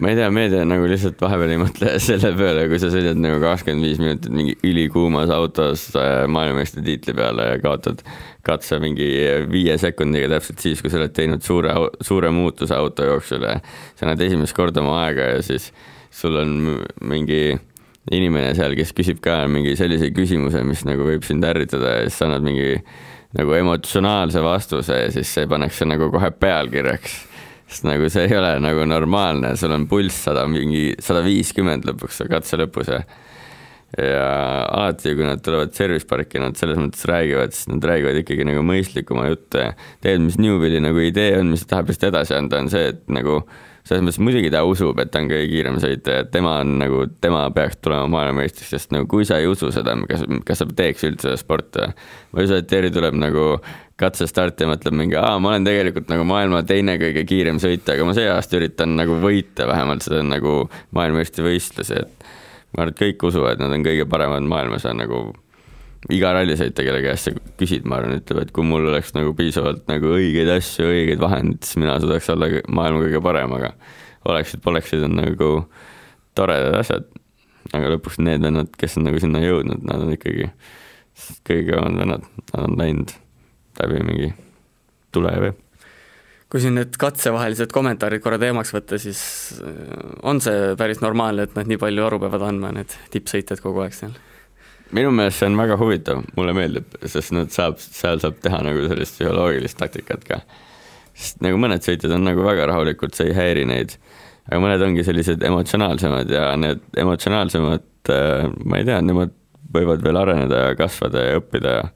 [0.00, 3.36] Ma ei tea, meedia nagu lihtsalt vahepeal ei mõtle selle peale, kui sa sõidad nagu
[3.42, 8.00] kakskümmend viis minutit mingi ülikuumas autos maailmameistritiitli peale ja kaotad
[8.44, 9.06] katse mingi
[9.52, 11.74] viie sekundiga täpselt siis, kui sa oled teinud suure,
[12.04, 13.58] suure muutuse auto jooksul ja
[13.94, 15.68] sa näed esimest korda oma aega ja siis
[16.14, 16.56] sul on
[17.04, 17.42] mingi
[18.12, 22.18] inimene seal, kes küsib ka mingi sellise küsimuse, mis nagu võib sind ärritada ja siis
[22.18, 22.80] sa annad mingi
[23.36, 27.33] nagu emotsionaalse vastuse ja siis see pannakse nagu kohe pealkirjaks
[27.68, 32.24] sest nagu see ei ole nagu normaalne, sul on pulss sada mingi, sada viiskümmend lõpuks
[32.30, 33.04] katse lõpus ja
[33.98, 38.46] ja alati, kui nad tulevad service parki, nad selles mõttes räägivad, siis nad räägivad ikkagi
[38.48, 39.68] nagu mõistlikuma juttu ja
[40.02, 43.04] tegelikult, mis Newbilli nagu idee on, mis ta tahab just edasi anda, on see, et
[43.12, 43.38] nagu
[43.84, 47.04] selles mõttes muidugi ta usub, et ta on kõige kiirem sõitja, et tema on nagu,
[47.22, 51.04] tema peaks tulema maailmameistriks, sest nagu kui sa ei usu seda, kas, kas sa teeks
[51.10, 52.06] üldse sporti või?
[52.32, 53.44] ma ei usu, et Terri tuleb nagu
[54.00, 58.08] katsestarti ja mõtleb mingi, aa, ma olen tegelikult nagu maailma teine kõige kiirem sõitja, aga
[58.08, 60.64] ma see aasta üritan nagu võita vähemalt seda nagu
[60.98, 62.28] maailmameistrivõistlusi, et
[62.74, 65.28] ma arvan, et kõik usuvad, nad on kõige paremad maailmas ja nagu
[66.12, 69.86] iga rallisõitja, kelle käest sa küsid, ma arvan, ütleb, et kui mul oleks nagu piisavalt
[69.88, 73.72] nagu õigeid asju, õigeid vahendeid, siis mina suudaks olla maailma kõige parem, aga
[74.28, 75.50] oleksid-poleksid on nagu
[76.34, 77.06] toredad asjad.
[77.72, 80.50] aga lõpuks need vennad, kes on nagu sinna jõudnud, nad on ikkagi
[81.46, 83.14] kõige kõvemad vennad, nad on läinud
[83.82, 84.32] läbi mingi
[85.14, 85.54] tule vee
[86.54, 89.18] kui siin need katsevahelised kommentaarid korra teemaks võtta, siis
[90.22, 93.96] on see päris normaalne, et nad nii palju aru peavad andma, need tippsõitjad kogu aeg
[93.96, 94.14] seal?
[94.94, 98.84] minu meelest see on väga huvitav, mulle meeldib, sest nad saab, seal saab teha nagu
[98.86, 100.40] sellist psühholoogilist taktikat ka.
[101.10, 103.96] sest nagu mõned sõitjad on nagu väga rahulikud, see ei häiri neid,
[104.46, 109.34] aga mõned ongi sellised emotsionaalsemad ja need emotsionaalsemad, äh, ma ei tea, nemad
[109.74, 111.88] võivad veel areneda ja kasvada ja õppida ja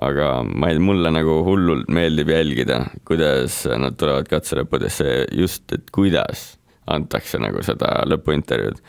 [0.00, 6.52] aga ma ei, mulle nagu hullult meeldib jälgida, kuidas nad tulevad katselõppudesse, just, et kuidas
[6.90, 8.80] antakse nagu seda lõpuintervjuud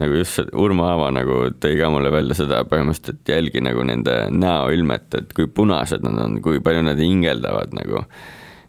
[0.00, 3.84] nagu just see Urmo Aava nagu tõi ka mulle välja seda põhimõtteliselt, et jälgi nagu
[3.84, 8.06] nende näoilmet, et kui punased nad on, kui palju nad hingeldavad nagu.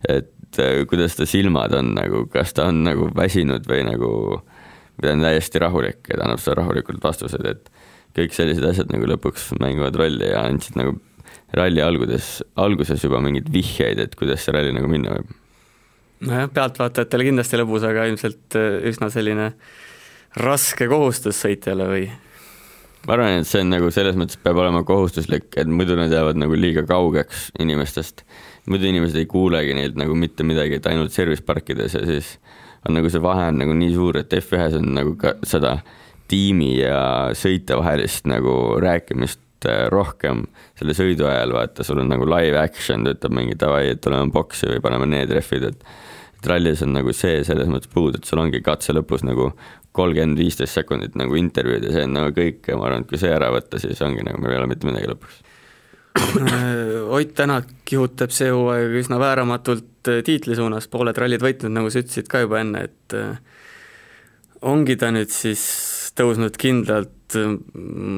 [0.04, 4.12] et äh, kuidas ta silmad on nagu, kas ta on nagu väsinud või nagu,
[4.98, 7.72] või ta on täiesti rahulik ja ta annab seda rahulikult vastused, et
[8.18, 11.00] kõik sellised asjad nagu lõpuks mängivad rolli ja andsid nagu
[11.58, 15.32] ralli alguses, alguses juba mingeid vihjeid, et kuidas see ralli nagu minna võib.
[16.28, 19.54] nojah, pealtvaatajatele kindlasti lõbus, aga ilmselt äh, üsna selline
[20.40, 22.08] raske kohustus sõitjale või?
[23.08, 26.40] ma arvan, et see on nagu selles mõttes peab olema kohustuslik, et muidu nad jäävad
[26.40, 28.24] nagu liiga kaugeks inimestest.
[28.70, 32.38] muidu inimesed ei kuulegi neilt nagu mitte midagi, et ainult service parkides ja siis
[32.88, 35.78] on nagu see vahe on nagu nii suur, et F1-s on nagu ka seda
[36.32, 40.46] tiimi ja sõitja vahelist nagu rääkimist äh, rohkem
[40.80, 44.32] selle sõidu ajal, vaata, sul on nagu live action, ta ütleb mingi davai, et tuleme
[44.34, 45.88] boksi või paneme need rehvid, et
[46.44, 49.54] et rallis on nagu see selles mõttes puudu, et sul ongi katse lõpus nagu
[49.96, 53.22] kolmkümmend, viisteist sekundit nagu intervjuud ja see on nagu kõik ja ma arvan, et kui
[53.22, 55.42] see ära võtta, siis ongi nagu meil ei ole mitte midagi lõpuks.
[57.16, 62.04] Ott Tänak kihutab see hooaeg üsna vääramatult äh, tiitli suunas, pooled rallid võitnud, nagu sa
[62.04, 63.40] ütlesid ka juba enne, et äh,
[64.68, 65.64] ongi ta nüüd siis
[66.20, 67.56] tõusnud kindlalt äh,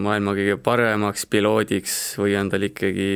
[0.06, 3.10] maailma kõige paremaks piloodiks või on tal ikkagi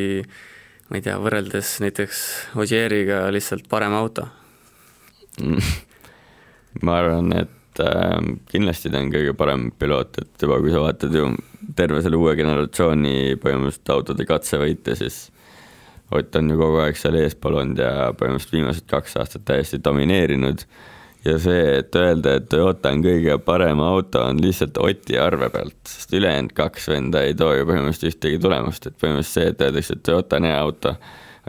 [0.90, 2.26] ma ei tea, võrreldes näiteks
[2.60, 4.28] Ogieriga lihtsalt parem auto
[6.86, 8.20] ma arvan, et äh,
[8.52, 11.34] kindlasti ta on kõige parem piloot, et juba kui sa vaatad ju
[11.78, 15.28] terve selle uue generatsiooni põhimõtteliselt autode katsevõite, siis
[16.12, 20.64] Ott on ju kogu aeg seal eespool olnud ja põhimõtteliselt viimased kaks aastat täiesti domineerinud.
[21.26, 25.80] Ja see, et öelda, et Toyota on kõige parem auto, on lihtsalt Oti arve pealt,
[25.88, 29.98] sest ülejäänud kaks venda ei too ju põhimõtteliselt ühtegi tulemust, et põhimõtteliselt see, et öeldakse,
[29.98, 30.96] et Toyota on hea auto,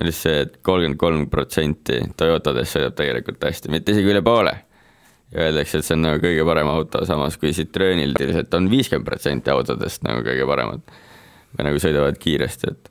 [0.01, 4.25] on lihtsalt see et, et kolmkümmend kolm protsenti Toyotadest sõidab tegelikult hästi, mitte isegi üle
[4.27, 4.57] poole
[5.31, 9.07] ja öeldakse, et see on nagu kõige parem auto, samas kui Citroenil ilmselt on viiskümmend
[9.07, 10.97] protsenti autodest nagu kõige paremad.
[11.51, 12.91] või nagu sõidavad kiiresti, et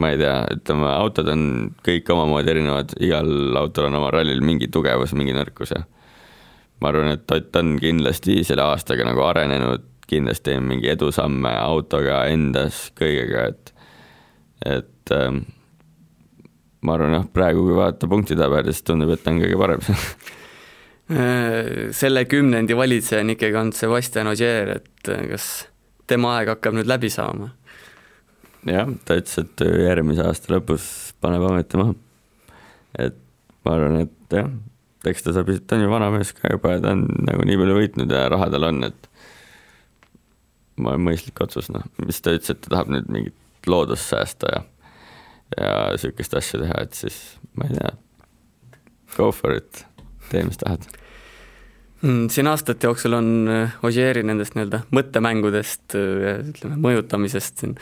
[0.00, 1.42] ma ei tea, ütleme, autod on
[1.84, 5.82] kõik omamoodi erinevad, igal autol on oma rallil mingi tugevus, mingi nõrkus ja
[6.80, 12.88] ma arvan, et Ott on kindlasti selle aastaga nagu arenenud, kindlasti mingi edusamme autoga endas,
[12.98, 13.72] kõigega, et,
[14.78, 15.44] et ähm,
[16.80, 19.84] ma arvan, jah, praegu kui vaadata punktitabelit, siis tundub, et ta on kõige parem
[21.08, 25.46] Äh, selle kümnendi valitseja on ikkagi olnud Sebastian Ogier, et äh, kas
[26.04, 27.48] tema aeg hakkab nüüd läbi saama?
[28.68, 30.84] jah, ta ütles, et järgmise aasta lõpus
[31.24, 31.94] paneb ameti maha.
[33.06, 33.16] et
[33.64, 34.50] ma arvan, et jah,
[35.10, 37.60] eks ta saab, ta on ju vana mees ka juba ja ta on nagu nii
[37.60, 39.10] palju võitnud ja raha tal on, et
[40.78, 44.52] ma olen mõistlik otsus, noh, mis ta ütles, et ta tahab nüüd mingit loodust säästa
[44.54, 44.64] ja
[45.56, 47.16] ja sihukest asja teha, et siis
[47.56, 47.92] ma ei tea,
[49.16, 49.84] go for it.
[50.28, 50.84] Tee, mis tahad.
[52.02, 57.72] Mm, siin aastate jooksul on äh, Ogieri nendest nii-öelda mõttemängudest äh, ja ütleme, mõjutamisest siin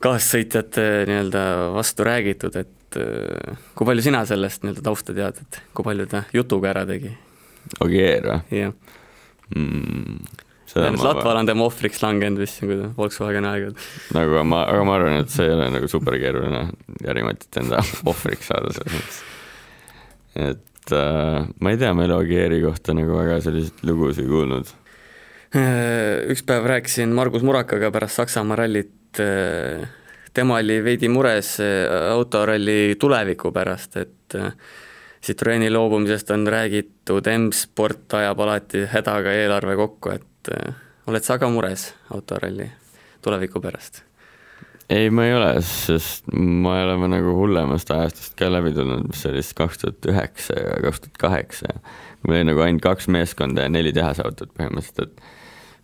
[0.00, 1.42] kaassõitjate nii-öelda
[1.74, 6.24] vastu räägitud, et äh, kui palju sina sellest nii-öelda tausta tead, et kui palju ta
[6.36, 7.12] jutuga ära tegi?
[7.84, 8.62] Ogier või?
[8.62, 8.72] jah
[9.54, 10.46] mm,.
[10.70, 13.78] Latval on tema ohvriks langenud vist, kui ta Volkswageni aegad.
[14.14, 16.68] nagu ma, aga ma arvan, et see ei ole nagu super keeruline
[17.02, 19.18] Jari-Matit enda ohvriks saada selles mõttes.
[20.50, 24.70] et äh, ma ei tea, ma ei ole Agieri kohta nagu väga selliseid lugusid kuulnud.
[25.50, 29.18] Üks päev rääkisin Margus Murakaga pärast Saksamaa rallit,
[30.34, 31.56] tema oli veidi mures
[32.12, 34.36] autoralli tuleviku pärast, et
[35.20, 40.52] Citroeni loobumisest on räägitud, M-sport ajab alati hädaga eelarve kokku, et
[41.10, 42.70] oled sa ka mures autoralli
[43.22, 44.04] tuleviku pärast?
[44.90, 49.42] ei, ma ei ole, sest me oleme nagu hullemast ajastust ka läbi tulnud, mis oli
[49.42, 51.74] siis kaks tuhat üheksa ja kaks tuhat kaheksa
[52.26, 55.39] meil oli nagu ainult kaks meeskonda ja neli tehasautot põhimõtteliselt, et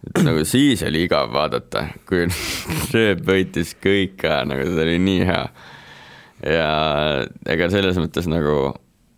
[0.07, 2.27] et nagu siis oli igav vaadata, kui
[2.95, 5.45] Rööp võitis kõik ka, nagu see oli nii hea.
[6.47, 6.71] ja
[7.49, 8.75] ega selles mõttes nagu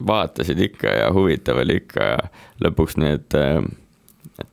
[0.09, 2.19] vaatasid ikka ja huvitav oli ikka ja
[2.63, 3.59] lõpuks need äh,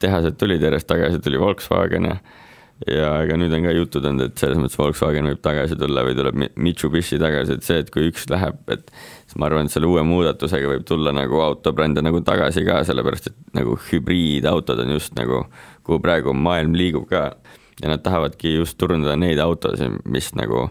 [0.02, 2.18] tehased tulid järjest tagasi, tuli Volkswagen ja
[2.84, 6.16] ja ega nüüd on ka jutud olnud, et selles mõttes Volkswagen võib tagasi tulla või
[6.18, 8.84] tuleb Mitsubishi tagasi, et see, et kui üks läheb, et
[9.24, 13.32] siis ma arvan, et selle uue muudatusega võib tulla nagu autobrände nagu tagasi ka, sellepärast
[13.32, 15.46] et nagu hübriidautod on just nagu,
[15.88, 17.30] kuhu praegu maailm liigub ka.
[17.82, 20.70] ja nad tahavadki just turundada neid autosid, mis nagu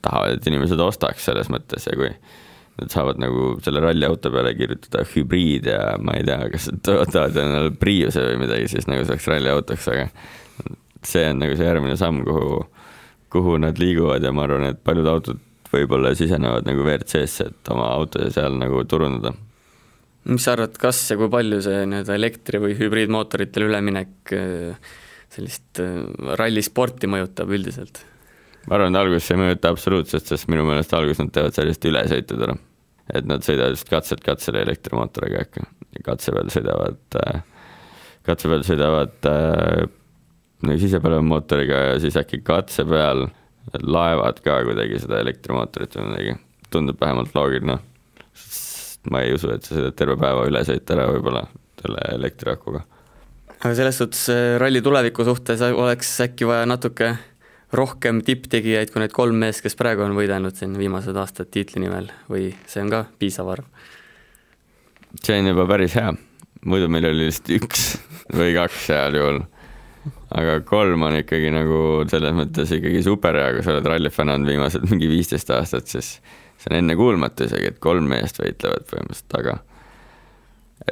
[0.00, 2.12] tahavad, et inimesed ostaks selles mõttes ja kui
[2.80, 7.36] nad saavad nagu selle ralliauto peale kirjutada hübriid ja ma ei tea, kas nad tahavad
[7.36, 10.06] endale Priuse või midagi, siis nagu see oleks ralliautoks, aga
[11.06, 12.62] see on nagu see järgmine samm, kuhu,
[13.32, 15.40] kuhu nad liiguvad ja ma arvan, et paljud autod
[15.72, 19.34] võib-olla sisenevad nagu WRC-sse, et oma autosid seal nagu turundada.
[20.28, 24.90] mis sa arvad, kas ja kui palju see nii-öelda elektri- või hübriidmootoritele üleminek äh,
[25.32, 26.02] sellist äh,
[26.38, 28.04] rallisporti mõjutab üldiselt?
[28.68, 32.44] ma arvan, et alguses ei mõjuta absoluutselt, sest minu meelest alguses nad teevad sellist ülesõitud
[32.46, 32.58] ära.
[33.12, 35.64] et nad sõidavad just katselt katsele elektrimootoriga äkki,
[36.04, 37.42] katse peal sõidavad, äh,
[38.28, 39.32] katse peal sõidavad
[40.62, 43.26] sisepõlevmootoriga ja siis äkki katse peal
[43.82, 46.36] laevad ka kuidagi seda elektrimootorit või midagi,
[46.70, 47.78] tundub vähemalt loogiline.
[49.10, 51.46] ma ei usu, et sa sõidad terve päeva üle sõita ära võib-olla
[51.80, 52.84] selle elektriakuga.
[53.58, 57.16] aga selles suhtes äh, ralli tuleviku suhtes oleks äkki vaja natuke
[57.72, 62.10] rohkem tipptegijaid kui need kolm meest, kes praegu on võidelnud siin viimased aastad tiitli nimel
[62.30, 63.64] või see on ka piisav arv?
[65.22, 66.12] see on juba päris hea,
[66.64, 67.86] muidu meil oli lihtsalt üks
[68.32, 69.42] või kaks heal juhul
[70.32, 74.52] aga kolm on ikkagi nagu selles mõttes ikkagi super hea, kui sa oled rallifänn olnud
[74.52, 76.14] viimased mingi viisteist aastat, siis
[76.62, 79.58] see on ennekuulmatu isegi, et kolm meest võitlevad põhimõtteliselt, aga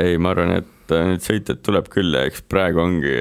[0.01, 3.17] ei, ma arvan, et neid sõitjaid tuleb küll ja eks praegu ongi,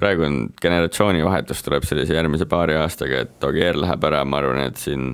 [0.00, 4.80] praegu on generatsioonivahetus tuleb sellise järgmise paari aastaga, et Ogier läheb ära, ma arvan, et
[4.80, 5.10] siin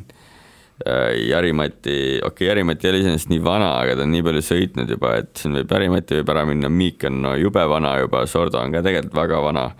[0.86, 4.44] äh, Jari-Mati, okei okay,, Jari-Mati ei ole iseenesest nii vana, aga ta on nii palju
[4.46, 8.26] sõitnud juba, et siin võib Jari-Mati võib ära minna, Miik on no jube vana juba,
[8.30, 9.70] Sordo on ka tegelikult väga vana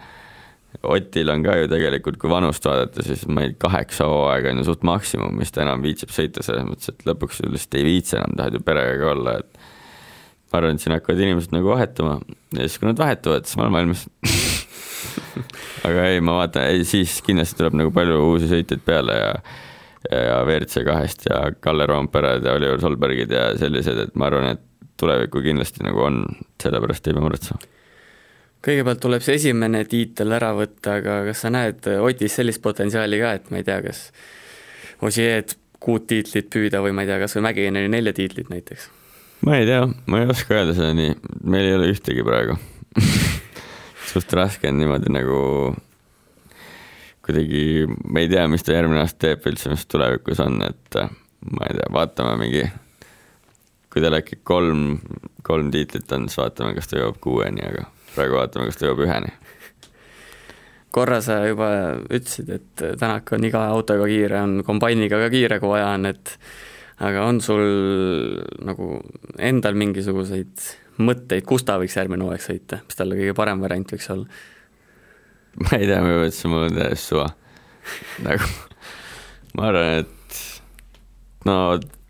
[0.80, 4.68] Otil on ka ju tegelikult, kui vanust vaadata, siis ma ei, kaheksa hooaega on ju
[4.70, 8.32] suht maksimum, mis ta enam viitsib sõita, selles mõttes, et lõpuks lihtsalt ei viitsi enam,
[8.38, 9.60] tahad ju perega ka olla, et
[10.48, 12.14] ma arvan, et siin hakkavad inimesed nagu vahetuma.
[12.56, 14.06] Ja siis, kui nad vahetuvad, siis ma olen valmis.
[15.88, 19.34] Aga ei, ma vaatan, ei siis kindlasti tuleb nagu palju uusi sõitjaid peale ja
[20.08, 24.62] ja WRC kahest ja Kalle Roompered ja Oliver Solbergid ja sellised, et ma arvan, et
[24.96, 26.22] tulevikku kindlasti nagu on,
[26.62, 27.60] sellepärast ei pea muretsema
[28.64, 33.34] kõigepealt tuleb see esimene tiitel ära võtta, aga kas sa näed Otis sellist potentsiaali ka,
[33.38, 34.06] et ma ei tea, kas
[35.06, 38.90] Osieed kuut tiitlit püüda või ma ei tea, kas või Mägineni nelja tiitlit näiteks?
[39.48, 42.58] ma ei tea, ma ei oska öelda seda nii, meil ei ole ühtegi praegu
[44.10, 45.38] suht raske on niimoodi nagu
[47.24, 51.00] kuidagi, ma ei tea, mis ta järgmine aasta teeb üldse, mis tulevikus on, et
[51.54, 52.64] ma ei tea, vaatame mingi,
[53.92, 54.98] kui tal äkki kolm,
[55.46, 59.04] kolm tiitlit on, siis vaatame, kas ta jõuab kuueni, aga praegu vaatame, kas ta jõuab
[59.06, 59.32] üheni.
[60.90, 61.70] korra sa juba
[62.10, 66.36] ütlesid, et Tänak on iga autoga kiire, on kombainiga ka kiire, kui vaja on, et
[67.00, 67.62] aga on sul
[68.66, 68.92] nagu
[69.38, 70.64] endal mingisuguseid
[71.00, 74.40] mõtteid, kus ta võiks järgmine hooaeg sõita, mis talle kõige parem variant võiks olla?
[75.64, 77.28] ma ei tea, ma mõtlesin, mul on täiesti suva.
[78.26, 78.50] nagu
[79.56, 80.42] ma arvan, et
[81.48, 81.56] no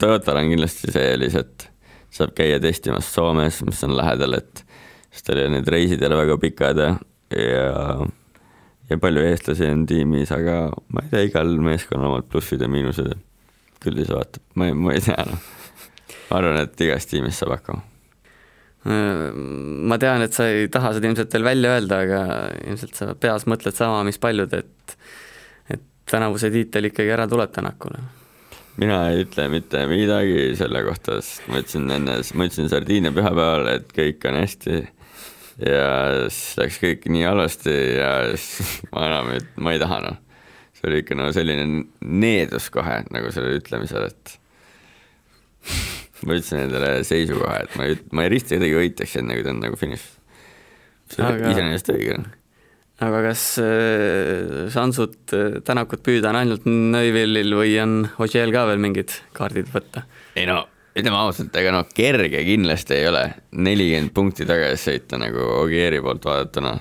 [0.00, 1.68] Toyotal on kindlasti see eelis, et
[2.14, 4.64] saab käia testimas Soomes, mis on lähedal, et
[5.10, 6.90] sest oli need reisid jälle väga pikad ja,
[7.34, 8.08] ja,
[8.90, 13.12] ja palju eestlasi on tiimis, aga ma ei tea, igal meeskonnal omad plussid ja miinused.
[13.80, 15.46] küll siis vaatab, ma ei, ma ei tea noh.
[16.30, 17.86] ma arvan, et igas tiimis saab hakkama
[18.84, 22.20] ma tean, et sa ei taha seda ilmselt veel välja öelda, aga
[22.64, 24.96] ilmselt sa peas mõtled sama, mis paljud, et
[25.70, 28.00] et tänavuse tiitel ikkagi ära tuleb Tänakule.
[28.80, 33.68] mina ei ütle mitte midagi selle kohta, sest ma ütlesin enne, ma ütlesin Sardiinia pühapäeval,
[33.74, 34.80] et kõik on hästi
[35.60, 39.30] ja siis läks kõik nii halvasti ja siis ma enam,
[39.60, 40.18] ma ei taha noh.
[40.76, 44.36] see oli ikka nagu selline needus kohe nagu sellel ütlemisel, et
[46.24, 49.54] ma ütlesin endale seisukoha, et ma ei, ma ei risti kedagi võitjaks enne, kui ta
[49.54, 50.04] on nagu finiš.
[51.12, 51.54] see on Aga...
[51.54, 52.18] iseenesest õige.
[52.20, 52.34] Noh.
[53.04, 58.82] aga kas äh, šansud äh, Tänakut püüda on ainult Neuvilil või on Ogiel ka veel
[58.82, 60.06] mingid kaardid võtta?
[60.36, 60.62] ei no
[60.96, 66.26] ütleme ausalt, ega noh, kerge kindlasti ei ole nelikümmend punkti tagasi sõita nagu Ogieri poolt
[66.26, 66.74] vaadatuna.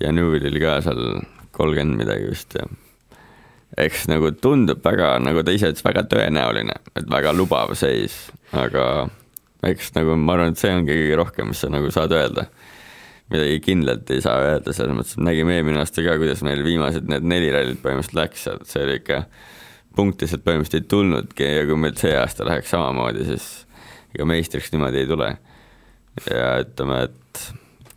[0.00, 1.20] Ja Neuvilil ka seal
[1.56, 2.64] kolmkümmend midagi vist ja
[3.78, 8.16] eks nagu tundub väga, nagu ta ise ütles, väga tõenäoline, et väga lubav seis,
[8.56, 9.08] aga
[9.66, 12.48] eks nagu ma arvan, et see ongi kõige rohkem, mis sa nagu saad öelda.
[13.30, 17.06] Midagi kindlalt ei saa öelda, selles mõttes, et nägime eelmine aasta ka, kuidas meil viimased
[17.10, 19.20] need neli rallit põhimõtteliselt läks, see oli ikka,
[19.96, 23.48] punkti sealt põhimõtteliselt ei tulnudki ja kui meil see aasta läheks samamoodi, siis
[24.14, 25.30] ega meistriks niimoodi ei tule.
[26.26, 27.42] ja ütleme, et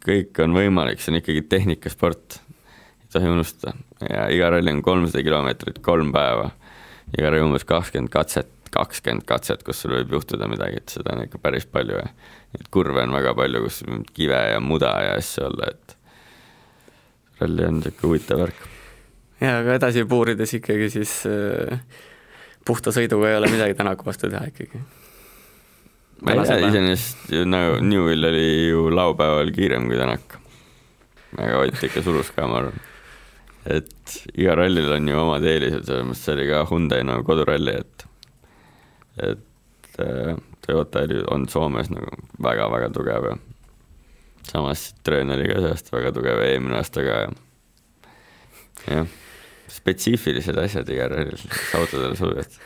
[0.06, 2.40] kõik on võimalik, see on ikkagi tehnikasport,
[3.02, 3.74] ei tohi unustada
[4.10, 6.50] ja iga ralli on kolmsada kilomeetrit, kolm päeva,
[7.18, 11.26] iga ralli umbes kakskümmend katset, kakskümmend katset, kus sul võib juhtuda midagi, et seda on
[11.28, 12.08] ikka päris palju ja
[12.58, 13.82] et kurve on väga palju, kus
[14.14, 15.98] kive ja muda ja asju olla, et
[17.42, 18.73] ralli on niisugune huvitav värk.
[19.44, 21.80] Jaa, aga edasi puurides ikkagi siis äh,
[22.66, 24.82] puhta sõiduga ei ole midagi Tänaku vastu teha ikkagi.
[26.24, 30.40] ma ei tea, iseenesest nagu Newell oli ju laupäeval kiirem kui Tänak.
[31.38, 32.82] aga Ott ikka surus ka, ma arvan.
[33.66, 37.78] et igal rallil on ju omad eelised, selles mõttes see oli ka Hyundai nagu koduralli,
[37.80, 38.08] et
[39.24, 43.36] et äh, Toyota on Soomes nagu väga-väga tugev ja
[44.48, 47.28] samas Citroen oli ka see aasta väga tugev ja eelmine aasta ka ja
[48.90, 49.12] jah,
[49.74, 51.16] spetsiifilised asjad igal
[51.80, 52.58] autodele sobivad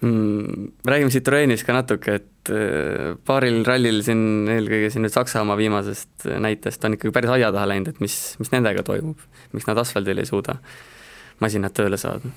[0.00, 0.68] mm,.
[0.86, 4.22] Räägime Citroenist ka natuke, et äh, paaril rallil siin,
[4.54, 8.54] eelkõige siin nüüd Saksamaa viimasest näitest on ikkagi päris aia taha läinud, et mis, mis
[8.54, 10.58] nendega toimub, miks nad asfaldil ei suuda
[11.42, 12.30] masinat tööle saada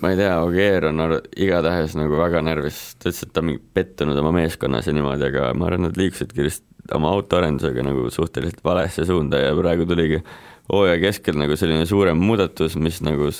[0.00, 1.02] ma ei tea, Ogier on
[1.36, 5.50] igatahes nagu väga närvis, ta ütles, et ta on pettunud oma meeskonnas ja niimoodi, aga
[5.58, 10.22] ma arvan, nad liikusidki lihtsalt oma autoarendusega nagu suhteliselt valesse suunda ja praegu tuligi
[10.70, 13.30] hooaja keskel nagu selline suurem muudatus, mis nagu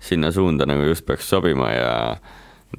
[0.00, 1.92] sinna suunda nagu just peaks sobima ja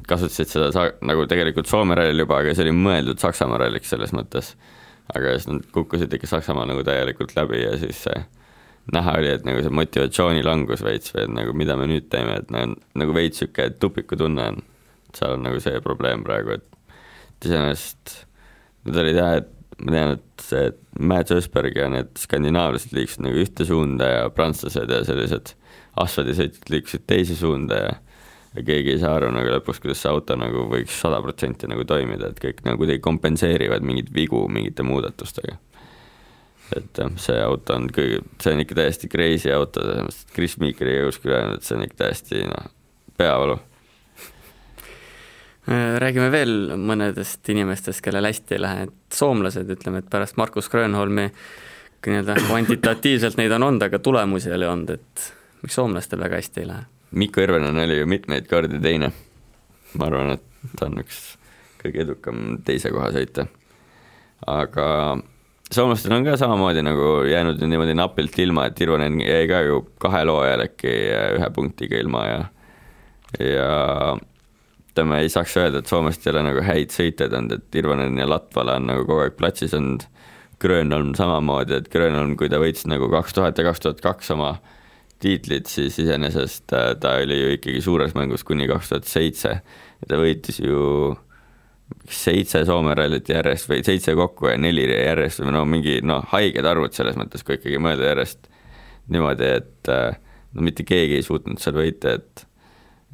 [0.08, 4.14] kasutasid seda sa-, nagu tegelikult Soome rallil juba, aga see oli mõeldud Saksamaa ralliks selles
[4.16, 4.54] mõttes.
[5.10, 8.20] aga siis nad kukkusid ikka Saksamaal nagu täielikult läbi ja siis see
[8.94, 12.38] näha oli, et nagu see motivatsiooni langus veits või et nagu mida me nüüd teeme,
[12.42, 14.62] et nagu, nagu veits niisugune tupikutunne on.
[15.18, 18.14] seal on nagu see probleem praegu, et iseenesest
[18.86, 19.50] need olid jah, et
[19.86, 20.68] ma tean, et see
[21.00, 25.54] Matt Ösberg ja need skandinaavlased liikusid nagu ühte suunda ja prantslased ja sellised
[26.00, 27.98] asfaldisõitjad liikusid teise suunda ja
[28.58, 31.84] ja keegi ei saa aru nagu lõpuks, kuidas see auto nagu võiks sada protsenti nagu
[31.86, 35.60] toimida, et kõik nagu kuidagi kompenseerivad mingeid vigu mingite muudatustega
[36.78, 40.58] et see auto on kõige, see on ikka täiesti crazy auto, selles mõttes, et Chris
[40.62, 42.70] Meeker ei jõus küll öelnud, et see on ikka täiesti noh,
[43.20, 43.58] peavalu.
[45.70, 51.30] Räägime veel mõnedest inimestest, kellel hästi ei lähe, et soomlased, ütleme, et pärast Markus Grönholmi
[52.08, 55.26] nii-öelda kvantitatiivselt neid on olnud, aga tulemusi ei ole olnud, et
[55.64, 56.86] miks soomlastel väga hästi ei lähe?
[57.12, 59.12] Mikko Irvenen oli ju mitmeid kordi teine.
[59.98, 61.18] ma arvan, et ta on üks
[61.82, 63.48] kõige edukam teise koha sõitja.
[64.48, 64.86] aga
[65.72, 70.32] soomlastel on ka samamoodi nagu jäänud niimoodi napilt ilma, et Irvonen jäi ka ju kahel
[70.34, 70.96] hooajal äkki
[71.38, 72.40] ühe punktiga ilma ja
[73.40, 74.18] ja
[75.00, 78.28] ütleme, ei saaks öelda, et Soomest ei ole nagu häid sõitjaid olnud, et Irvonen ja
[78.28, 80.04] Latvala on nagu kogu aeg platsis olnud,
[80.60, 84.58] Grönholm samamoodi, et Grönholm, kui ta võitis nagu kaks tuhat ja kaks tuhat kaks oma
[85.24, 89.54] tiitlit, siis iseenesest äh, ta oli ju ikkagi suures mängus kuni kaks tuhat seitse.
[90.02, 91.16] Ja ta võitis ju
[92.12, 96.68] seitse Soome rallit järjest või seitse kokku ja neli järjest või no mingi noh, haiged
[96.68, 98.52] arvud selles mõttes, kui ikkagi mõelda järjest
[99.16, 100.20] niimoodi, et äh,
[100.56, 102.46] no mitte keegi ei suutnud seal võita, et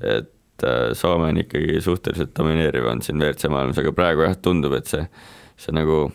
[0.04, 0.34] et
[0.64, 4.88] äh, Soome on ikkagi suhteliselt domineeriv on siin WRC maailmas, aga praegu jah, tundub, et
[4.88, 5.03] see,
[5.60, 6.06] see nagu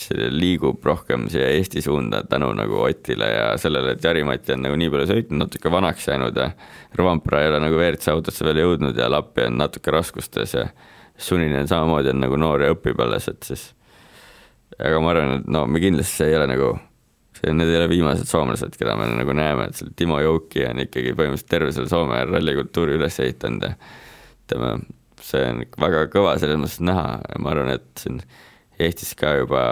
[0.00, 4.78] see liigub rohkem siia Eesti suunda tänu nagu Otile ja sellele, et Jari-Mati on nagu
[4.80, 6.50] nii palju sõitnud, natuke vanaks jäänud ja
[6.96, 10.70] Rovanpera ei ole nagu WRC autosse veel jõudnud ja Lappi on natuke raskustes ja
[11.20, 13.66] Suninen samamoodi on nagu noor ja õpib alles, et siis
[14.78, 16.70] aga ma arvan, et no me kindlasti, ei ole nagu,
[17.40, 20.84] see, need ei ole viimased soomlased, keda me nagu näeme, et seal Timo Jouki on
[20.84, 23.74] ikkagi põhimõtteliselt terve selle Soome rallikultuuri üles ehitanud ja
[24.46, 24.72] ütleme,
[25.24, 28.20] see on väga kõva selles mõttes näha ja ma arvan, et siin
[28.80, 29.64] Eestis ka juba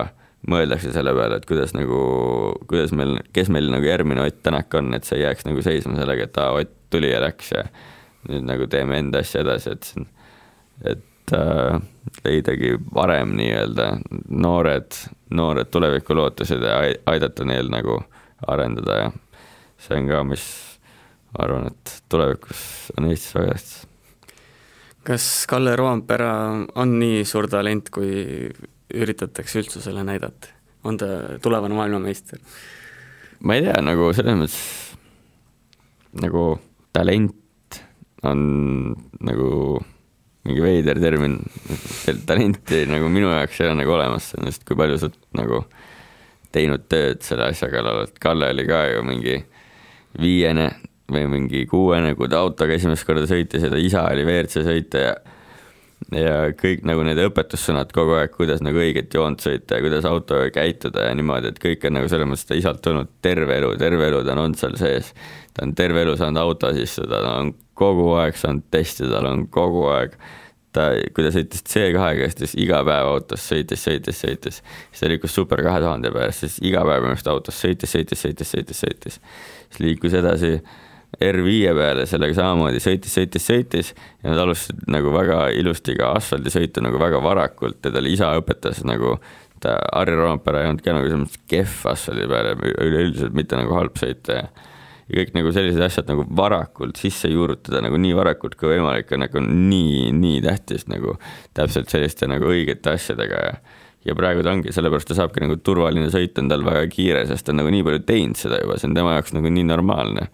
[0.48, 2.00] mõeldakse selle peale, et kuidas nagu,
[2.70, 5.96] kuidas meil, kes meil nagu järgmine Ott Tänak on, et see ei jääks nagu seisma
[5.98, 7.64] sellega, et aa, Ott tuli ja läks ja
[8.28, 10.06] nüüd nagu teeme enda asja edasi, et on,
[10.92, 11.80] et äh,
[12.24, 13.90] leidagi varem nii-öelda
[14.30, 15.00] noored,
[15.30, 18.00] noored tulevikulootused ja aidata neil nagu
[18.46, 19.10] arendada ja
[19.78, 20.44] see on ka, mis
[21.32, 22.62] ma arvan, et tulevikus
[22.96, 23.86] on Eestis väga tähtis.
[25.04, 26.30] kas Kalle Roompere
[26.74, 28.48] on nii suur talent, kui
[28.94, 30.54] üritatakse üldsusele näidata?
[30.84, 31.06] on ta
[31.42, 32.38] tulevane maailmameister?
[33.40, 34.58] ma ei tea, nagu selles mõttes
[36.22, 36.44] nagu
[36.96, 37.80] talent
[38.26, 38.40] on
[39.20, 39.78] nagu
[40.48, 41.38] mingi veider termin,
[42.26, 45.62] talenti nagu minu jaoks ei ole nagu olemas, sest kui palju sa nagu
[46.54, 49.38] teinud tööd selle asja kallal, et Kalle oli ka ju mingi
[50.18, 50.70] viiene
[51.12, 55.04] või mingi kuuene, kui ta autoga esimest korda sõitis ja ta isa oli WRC sõitja
[55.04, 55.16] ja
[56.14, 60.48] ja kõik nagu need õpetussõnad kogu aeg, kuidas nagu õiget joont sõita ja kuidas autoga
[60.54, 64.06] käituda ja niimoodi, et kõik on nagu selles mõttes ta isalt tulnud terve elu, terve
[64.08, 65.12] elu ta on olnud seal sees.
[65.52, 69.46] ta on terve elu saanud autos istuda, ta on kogu aeg saanud testida, tal on
[69.52, 70.16] kogu aeg
[70.76, 74.60] ta, kui ta sõitis C2-ga, siis iga päev autos sõitis, sõitis, sõitis.
[74.90, 78.20] siis ta liikus Super kahe tuhande peale, siis iga päev minu arust autos sõitis, sõitis,
[78.24, 79.18] sõitis, sõitis, sõitis.
[79.68, 80.58] siis liikus edasi
[81.16, 86.84] R5 peale sellega samamoodi sõitis, sõitis, sõitis ja nad alustasid nagu väga ilusti ka asfaldisõitu
[86.84, 89.16] nagu väga varakult ja tal isa õpetas nagu,
[89.64, 93.72] ta, Harri Roompere ei olnud ka nagu selles mõttes kehv asfaldi peale, üleüldiselt mitte nagu
[93.78, 94.50] halb sõita ja
[95.08, 99.24] ja kõik nagu sellised asjad nagu varakult sisse juurutada nagu nii varakult kui võimalik on
[99.24, 101.16] nagu nii, nii tähtis nagu
[101.56, 103.58] täpselt selliste nagu õigete asjadega ja
[104.06, 107.44] ja praegu ta ongi, sellepärast ta saabki nagu turvaline sõit on tal väga kiire, sest
[107.44, 110.28] ta on nagu nii palju teinud seda juba, see on tema jaoks nagu nii normaalne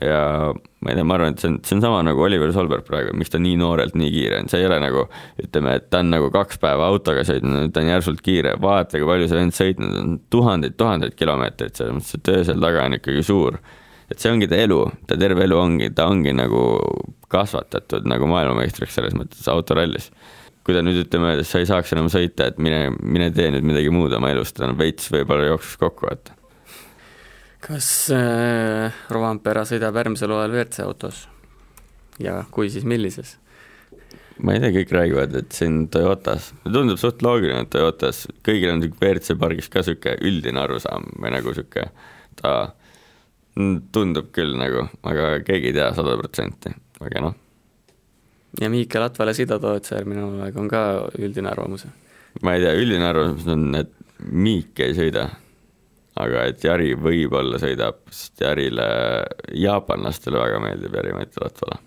[0.00, 2.86] ja ma ei tea, ma arvan, et see on, see on sama nagu Oliver Solberg
[2.86, 5.04] praegu, miks ta nii noorelt nii kiire on, see ei ole nagu
[5.42, 9.08] ütleme, et ta on nagu kaks päeva autoga sõitnud, ta on järsult kiire, vaata, kui
[9.08, 12.96] palju see vend sõitnud on, tuhandeid, tuhandeid kilomeetreid, selles mõttes see töö seal taga on
[12.98, 13.60] ikkagi suur.
[14.12, 16.62] Et see ongi ta elu, ta terve elu ongi, ta ongi nagu
[17.32, 20.10] kasvatatud nagu maailmameistriks selles mõttes autorallis.
[20.62, 23.66] kui ta nüüd ütleme, et sa ei saaks enam sõita, et mine, mine tee nüüd
[23.66, 26.36] midagi muud oma elust, ta on veits võib-olla jooksus kokku, vaata
[27.62, 31.26] kas äh, Rovampere sõidab järgmisel hooajal WRC autos?
[32.22, 33.36] ja kui, siis millises?
[34.42, 38.82] ma ei tea, kõik räägivad, et siin Toyotas, tundub suht loogiline, et Toyotas, kõigil on
[38.88, 41.90] WRC pargis ka niisugune üldine arusaam või nagu niisugune,
[42.40, 42.54] ta
[43.92, 46.72] tundub küll nagu, aga keegi ei tea sada protsenti,
[47.04, 47.36] aga noh.
[48.60, 50.82] ja Miikel Atvale sidatootsa järgmine hooaeg on ka
[51.20, 51.86] üldine arvamus?
[52.42, 55.24] ma ei tea, üldine arvamus on, et Miik ei sõida
[56.20, 58.84] aga et Jari võib-olla sõidab, sest Jarile,
[59.56, 61.78] jaapanlastele väga meeldib Jari-Mati Latvale.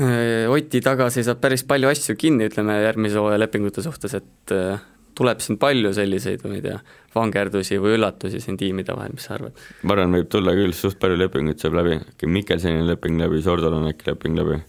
[0.00, 4.82] Äh, Oti taga seisab päris palju asju kinni, ütleme järgmise hooaja lepingute suhtes, et äh,
[5.20, 6.78] tuleb siin palju selliseid, ma ei tea,
[7.14, 9.56] vangerdusi või üllatusi siin tiimide vahel, mis sa arvad?
[9.84, 13.76] ma arvan, võib tulla küll, suht palju lepinguid saab läbi, äkki Mikkelsoni leping läbi, Sordol
[13.76, 14.60] on äkki leping läbi,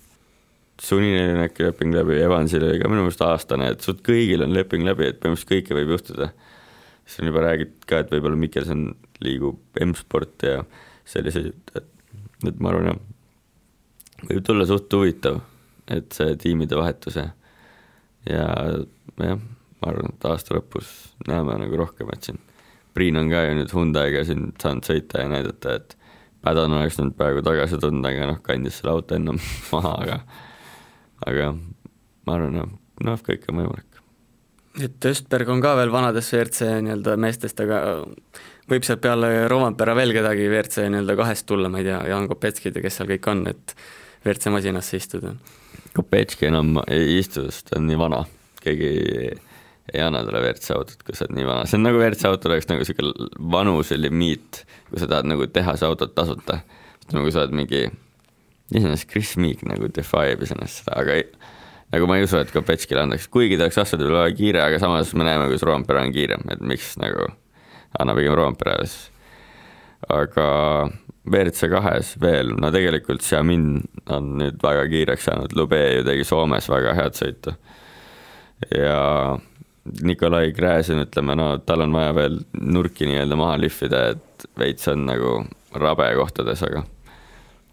[0.82, 4.56] Suninil on äkki leping läbi, Evansil oli ka minu meelest aastane, et suht kõigil on
[4.56, 6.32] leping läbi, et põhimõtteliselt kõike võib juhtuda.
[7.06, 8.88] Siis on juba räägitud ka, et võib-olla Mikkelson
[9.22, 10.64] liigub M-sporti ja
[11.12, 11.92] selliseid, et,
[12.50, 15.38] et ma arvan, jah, võib tulla suht huvitav,
[15.92, 17.30] et see tiimide vahetus ja
[18.30, 18.46] ja
[19.22, 19.40] jah,
[19.82, 20.92] ma arvan, et aasta lõpus
[21.28, 22.40] näeme nagu rohkemat siin.
[22.94, 25.98] Priin on ka ju nüüd Hyundai'ga siin saanud sõita ja näidata, et
[26.42, 29.38] Pädan oleks nüüd praegu tagasi tulnud, aga noh, kandis selle auto ennem
[29.74, 30.20] maha, aga
[31.30, 31.52] aga
[32.26, 32.72] ma arvan, noh,
[33.06, 33.92] noh, kõik on võimalik
[34.80, 37.82] et Östberg on ka veel vanadest WRC nii-öelda meestest, aga
[38.72, 42.78] võib sealt peale Rovampere veel kedagi WRC nii-öelda kahest tulla, ma ei tea, Jaan Kopetskid
[42.78, 43.76] ja kes seal kõik on, et
[44.24, 45.36] WRC masinasse istuda?
[45.96, 48.22] Kopetski enam ei istu, sest ta on nii vana,
[48.64, 48.92] keegi
[49.92, 52.56] ei anna talle WRC autot, kui sa oled nii vana, see on nagu WRC autol
[52.56, 56.62] oleks nagu niisugune vanuselimiit, kui sa tahad nagu tehase autot tasuta,
[57.12, 57.86] kui sa oled mingi,
[58.72, 61.28] iseenesest Chris Meek nagu defy'b iseenesest seda, aga ei
[61.92, 64.80] nagu ma ei usu, et Kopetskile andaks, kuigi ta oleks asjade peale väga kiire, aga
[64.80, 67.28] samas me näeme, kuidas Roompere on kiirem, et miks nagu
[68.00, 69.10] anna pigem Roompere siis.
[70.10, 70.46] aga
[71.28, 73.66] WRC kahes veel, no tegelikult Xiamin
[74.10, 77.54] on nüüd väga kiireks saanud, Lube ju tegi Soomes väga head sõitu.
[78.72, 79.38] ja
[80.06, 85.08] Nikolai Gräzin, ütleme, no tal on vaja veel nurki nii-öelda maha lihvida, et veits on
[85.08, 85.40] nagu
[85.82, 86.84] rabe kohtades, aga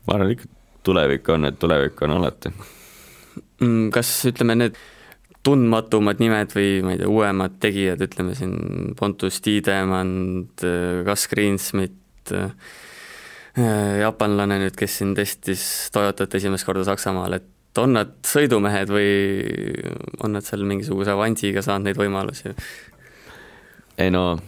[0.06, 0.48] ma arvan ikka
[0.88, 2.52] tulevik on, et tulevik on alati.
[3.60, 4.78] Mm, kas ütleme, need
[5.44, 10.64] tundmatumad nimed või ma ei tea, uuemad tegijad, ütleme siin Pontus Tiidemand,
[11.06, 12.32] Gus Greensmit,
[13.58, 17.48] jaapanlane nüüd, kes siin testis Toyotat esimest korda Saksamaal, et
[17.78, 19.10] on nad sõidumehed või
[20.24, 22.54] on nad seal mingisuguse avansiga saanud neid võimalusi?
[23.98, 24.38] ei no,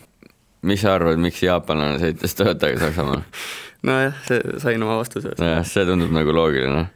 [0.66, 3.24] mis sa arvad, miks jaapanlane sõitis Toyotaga Saksamaal?
[3.88, 5.36] nojah, see, sain oma vastuse.
[5.38, 6.86] nojah, see tundub nagu loogiline,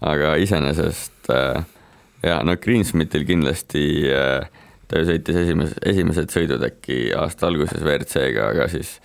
[0.00, 1.64] aga iseenesest äh,
[2.26, 4.48] ja no Greensmitil kindlasti äh,
[4.88, 8.96] ta ju sõitis esimese, esimesed sõidud äkki aasta alguses WRC-ga, aga siis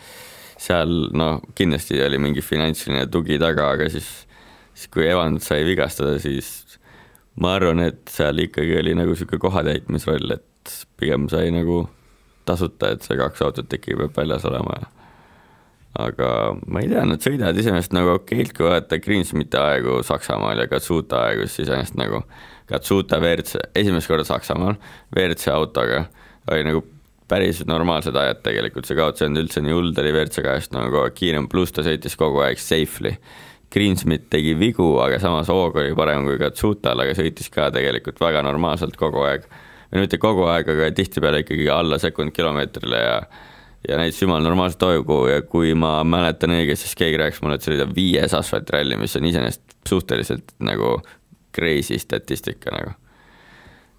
[0.63, 4.07] seal noh, kindlasti oli mingi finantsiline tugi taga, aga siis,
[4.74, 6.80] siis kui Evans sai vigastada, siis
[7.41, 11.86] ma arvan, et seal ikkagi oli nagu niisugune kohatäitmisroll, et pigem sai nagu
[12.47, 14.82] tasuta, et see kaks autot ikkagi peab väljas olema
[15.99, 16.30] aga
[16.65, 21.28] ma ei tea, nad sõidavad iseenesest nagu okeilt, kui vaadata Greensmiti aegu Saksamaal ja Katsuta
[21.28, 22.24] aegu, siis iseenesest nagu
[22.69, 24.80] Katsuta WRC, esimest korda Saksamaal
[25.13, 26.05] WRC autoga
[26.51, 26.82] oli nagu
[27.30, 30.74] päris normaalsed ajad tegelikult, see kaotus ei olnud üldse nii hull, ta oli WRC kahest
[30.74, 33.13] nagu kogu aeg kiirem, pluss ta sõitis kogu aeg safely.
[33.74, 38.43] Greensmit tegi vigu, aga samas hoog oli parem kui Katsutal, aga sõitis ka tegelikult väga
[38.45, 39.47] normaalselt kogu aeg.
[39.93, 43.17] või mitte kogu aeg, aga tihtipeale ikkagi alla sekund kilomeetrile ja
[43.88, 47.65] ja näitas jumal normaalset hoogu ja kui ma mäletan õigesti, siis keegi rääkis mulle, et
[47.65, 50.95] see oli ta viies asfaltiralli, mis on iseenesest suhteliselt nagu
[51.55, 52.95] crazy statistika nagu.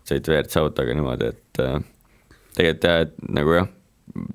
[0.05, 1.77] sõit WRC autoga niimoodi, et äh,
[2.57, 3.69] tegelikult jah, et nagu jah,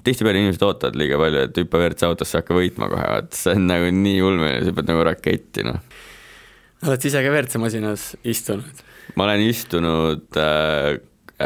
[0.04, 3.68] tihtipeale inimesed ootavad liiga palju, et hüppa WRC autosse, hakka võitma kohe, vaat see on
[3.70, 5.80] nagu nii ulmeline, sa pead nagu raketti, noh.
[6.88, 8.84] oled sa ise ka WRC masinas istunud?
[9.18, 11.00] ma olen istunud äh,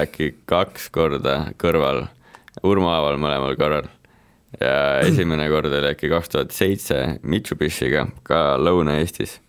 [0.04, 2.08] äkki kaks korda kõrval,
[2.64, 3.88] Urmo Aaval mõlemal korral.
[4.60, 9.40] ja esimene kord oli äkki kaks tuhat seitse Mitsubishiga, ka Lõuna-Eestis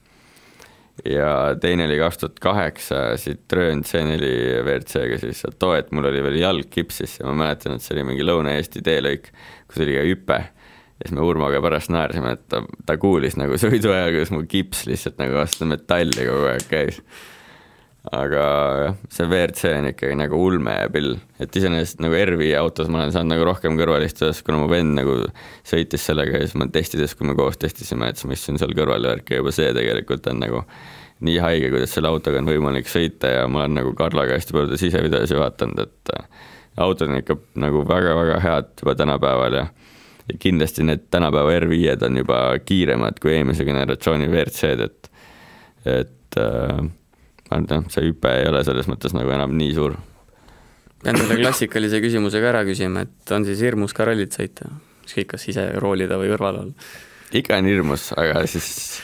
[1.02, 4.28] ja teine oli kaks tuhat kaheksa Citroen C4
[4.62, 8.06] WRC-ga siis too hetk mul oli veel jalg kipsis ja ma mäletan, et see oli
[8.12, 9.30] mingi Lõuna-Eesti teelõik,
[9.70, 10.40] kus oli ka hüpe.
[10.94, 14.44] ja siis me Urmoga pärast naersime, et ta, ta kuulis nagu sõidu ajal, kuidas mu
[14.48, 17.02] kips lihtsalt nagu vastu metalli kogu aeg käis.
[18.12, 18.40] Aga
[18.82, 23.32] jah, see WRC on ikkagi nagu ulmepill, et iseenesest nagu RV autos ma olen saanud
[23.32, 25.14] nagu rohkem kõrval istuda, sest kuna mu vend nagu
[25.64, 28.74] sõitis sellega ja siis ma testides, kui me koos testisime, et siis ma istusin seal
[28.76, 30.60] kõrval ja värk ja juba see tegelikult on nagu
[31.24, 34.80] nii haige, kuidas selle autoga on võimalik sõita ja ma olen nagu Karlaga hästi palju
[34.82, 36.26] sisevideosi vaadanud, et äh,
[36.84, 39.64] autod on ikka nagu väga-väga head juba tänapäeval ja
[40.24, 45.10] ja kindlasti need tänapäeva R5-d on juba kiiremad kui eelmise generatsiooni WRC-d, et
[45.84, 46.84] et äh,
[47.62, 49.96] et jah, see hüpe ei ole selles mõttes nagu enam nii suur.
[51.04, 54.70] pean selle klassikalise küsimuse ka ära küsima, et on siis hirmus ka rallit sõita,
[55.06, 56.94] ükskõik kas ise roolida või kõrval olla?
[57.34, 59.02] ikka on hirmus, aga siis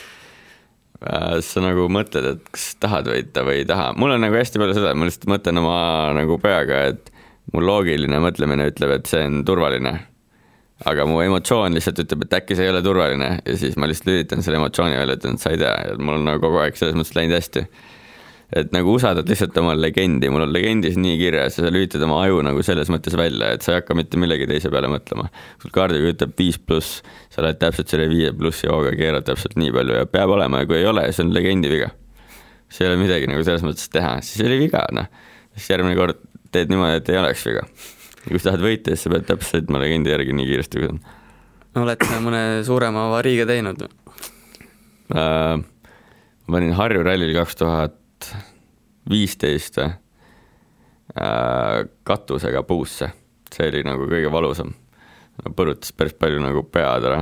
[1.01, 4.59] Äh, sa nagu mõtled, et kas tahad võita või ei taha, mul on nagu hästi
[4.61, 5.77] palju seda, ma lihtsalt mõtlen oma
[6.13, 7.09] nagu peaga, et
[7.55, 9.95] mu loogiline mõtlemine ütleb, et see on turvaline.
[10.85, 14.07] aga mu emotsioon lihtsalt ütleb, et äkki see ei ole turvaline ja siis ma lihtsalt
[14.09, 16.77] lülitan selle emotsiooni välja, ütlen, et sa ei tea ja mul on nagu kogu aeg
[16.77, 17.65] selles mõttes läinud hästi
[18.51, 22.17] et nagu usaldad lihtsalt oma legendi, mul on legendis nii kirjas ja sa lülitad oma
[22.25, 25.29] aju nagu selles mõttes välja, et sa ei hakka mitte millegi teise peale mõtlema.
[25.61, 26.99] sul kaardiga ütleb viis pluss,
[27.31, 30.67] sa lähed täpselt selle viie plussi hooga, keerad täpselt nii palju ja peab olema ja
[30.67, 31.93] kui ei ole, see on legendi viga.
[32.67, 35.07] siis ei ole midagi nagu selles mõttes teha, siis oli viga, noh.
[35.55, 36.19] siis järgmine kord
[36.51, 37.63] teed niimoodi, et ei oleks viga.
[38.25, 40.91] ja kui sa tahad võita, siis sa pead täpselt sõitma legendi järgi nii kiiresti, kui
[40.91, 40.99] on.
[41.85, 45.55] oled sa mõne suurema avariiga teinud uh,?
[46.51, 48.00] ma panin Harju rallil kaks tuhat
[49.09, 49.97] viisteist äh,
[52.07, 53.11] katusega puusse,
[53.53, 54.73] see oli nagu kõige valusam.
[55.57, 57.21] põrutas päris palju nagu pead ära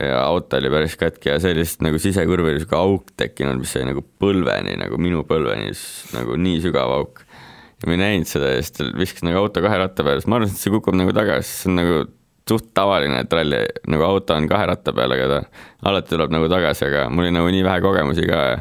[0.00, 3.58] ja auto oli päris katki ja see oli lihtsalt nagu sisekurvi oli sihuke auk tekkinud,
[3.60, 5.72] mis sai nagu põlveni, nagu minu põlveni,
[6.14, 7.24] nagu nii sügav auk.
[7.80, 10.38] ja ma ei näinud seda ja siis viskas nagu auto kahe ratta peale, siis ma
[10.38, 11.98] arvasin, et see kukub nagu tagasi, see on nagu
[12.48, 15.40] suht tavaline, et ralli nagu auto on kahe ratta peal, aga ta
[15.90, 18.60] alati tuleb nagu tagasi, aga mul oli nagu nii vähe kogemusi ka ja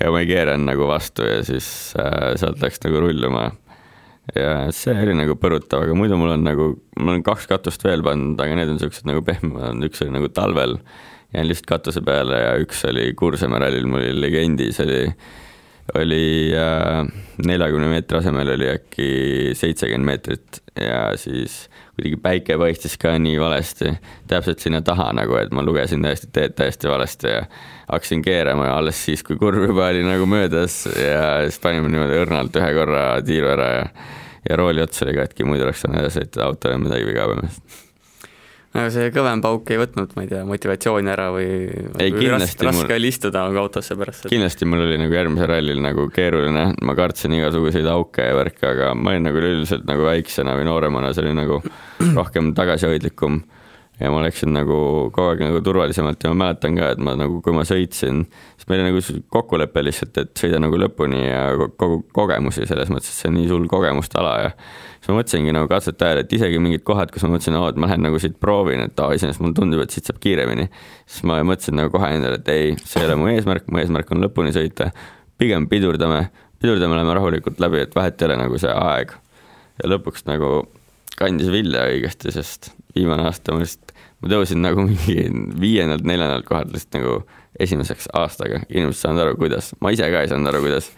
[0.00, 1.68] ja ma ei keeranud nagu vastu ja siis
[2.00, 3.50] äh, sealt läks nagu rulluma.
[4.34, 6.68] ja see oli nagu põrutav, aga muidu mul on nagu,
[6.98, 10.30] mul on kaks katust veel pandud, aga need on siuksed nagu pehmemad, üks oli nagu
[10.32, 10.78] talvel,
[11.34, 15.02] jäin lihtsalt katuse peale ja üks oli Kuursamäe rallil, mul oli legendis oli
[15.92, 17.04] oli äh,
[17.44, 19.08] neljakümne meetri asemel oli äkki
[19.58, 23.94] seitsekümmend meetrit ja siis kuidagi päike paistis ka nii valesti,
[24.30, 27.44] täpselt sinna taha nagu, et ma lugesin täiesti teed täiesti valesti ja
[27.88, 32.20] hakkasin keerama ja alles siis, kui kurv juba oli nagu möödas ja siis panime niimoodi
[32.24, 33.88] õrnalt ühe korra tiiru ära ja
[34.50, 37.83] ja rooli ots oli katki, muidu oleks saanud edasi sõita, autol olnud midagi viga põhimõtteliselt
[38.74, 42.80] aga see kõvem pauk ei võtnud, ma ei tea, motivatsiooni ära või ei, kindlasti raske
[42.80, 42.94] mul...
[42.96, 44.32] oli istuda nagu autosse pärast seda?
[44.34, 48.92] kindlasti mul oli nagu järgmisel rallil nagu keeruline, ma kartsin igasuguseid auke ja värke, aga
[48.98, 51.60] ma olin nagu üleüldiselt nagu väiksena või nooremana, see oli nagu
[52.18, 53.44] rohkem tagasihoidlikum
[54.00, 54.76] ja ma läksin nagu
[55.14, 58.24] kogu aeg nagu turvalisemalt ja ma mäletan ka, et ma nagu, kui ma sõitsin,
[58.58, 61.44] siis meil oli nagu kokkulepe lihtsalt, et sõida nagu lõpuni ja
[61.78, 64.50] kogu kogemusi selles mõttes, et see on nii suur kogemuste ala ja
[65.04, 67.88] siis ma mõtlesingi nagu katsete ajal, et isegi mingid kohad, kus ma mõtlesin, et ma
[67.90, 70.70] lähen nagu siit proovin, et aa, iseenesest mulle tundub, et siit saab kiiremini.
[71.04, 74.14] siis ma mõtlesin nagu kohe endale, et ei, see ei ole mu eesmärk, mu eesmärk
[74.16, 74.88] on lõpuni sõita.
[75.36, 76.30] pigem pidurdame,
[76.62, 79.12] pidurdame, lähme rahulikult läbi, et vahet ei ole nagu see aeg.
[79.82, 80.54] ja lõpuks nagu
[81.20, 83.92] kandis vilja õigesti, sest viimane aasta ma lihtsalt,
[84.22, 85.28] ma tõusin nagu mingi
[85.60, 87.18] viiendalt, neljandalt kohalt lihtsalt nagu
[87.60, 90.94] esimeseks aastaga, inimesed saanud aru, kuidas, ma ise ka ei saanud aru, kuidas.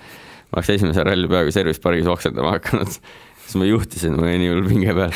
[0.46, 3.00] ma oleks esimese ralli peaaegu service pargis oksendama hakanud,
[3.46, 5.14] siis ma juhtisin, mul oli nii hull pinge peal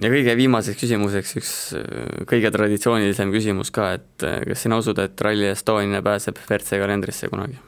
[0.00, 4.98] ja kõige viimaseks küsimuseks üks äh, kõige traditsioonilisem küsimus ka, et äh, kas sina usud,
[5.02, 7.58] et Rally Estonia pääseb WRC kalendrisse kunagi?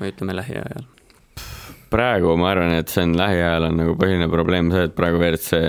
[0.00, 0.88] või ütleme lähiajal?
[1.94, 5.60] praegu ma arvan, et see on lähiajal on nagu põhiline probleem see, et praegu WRC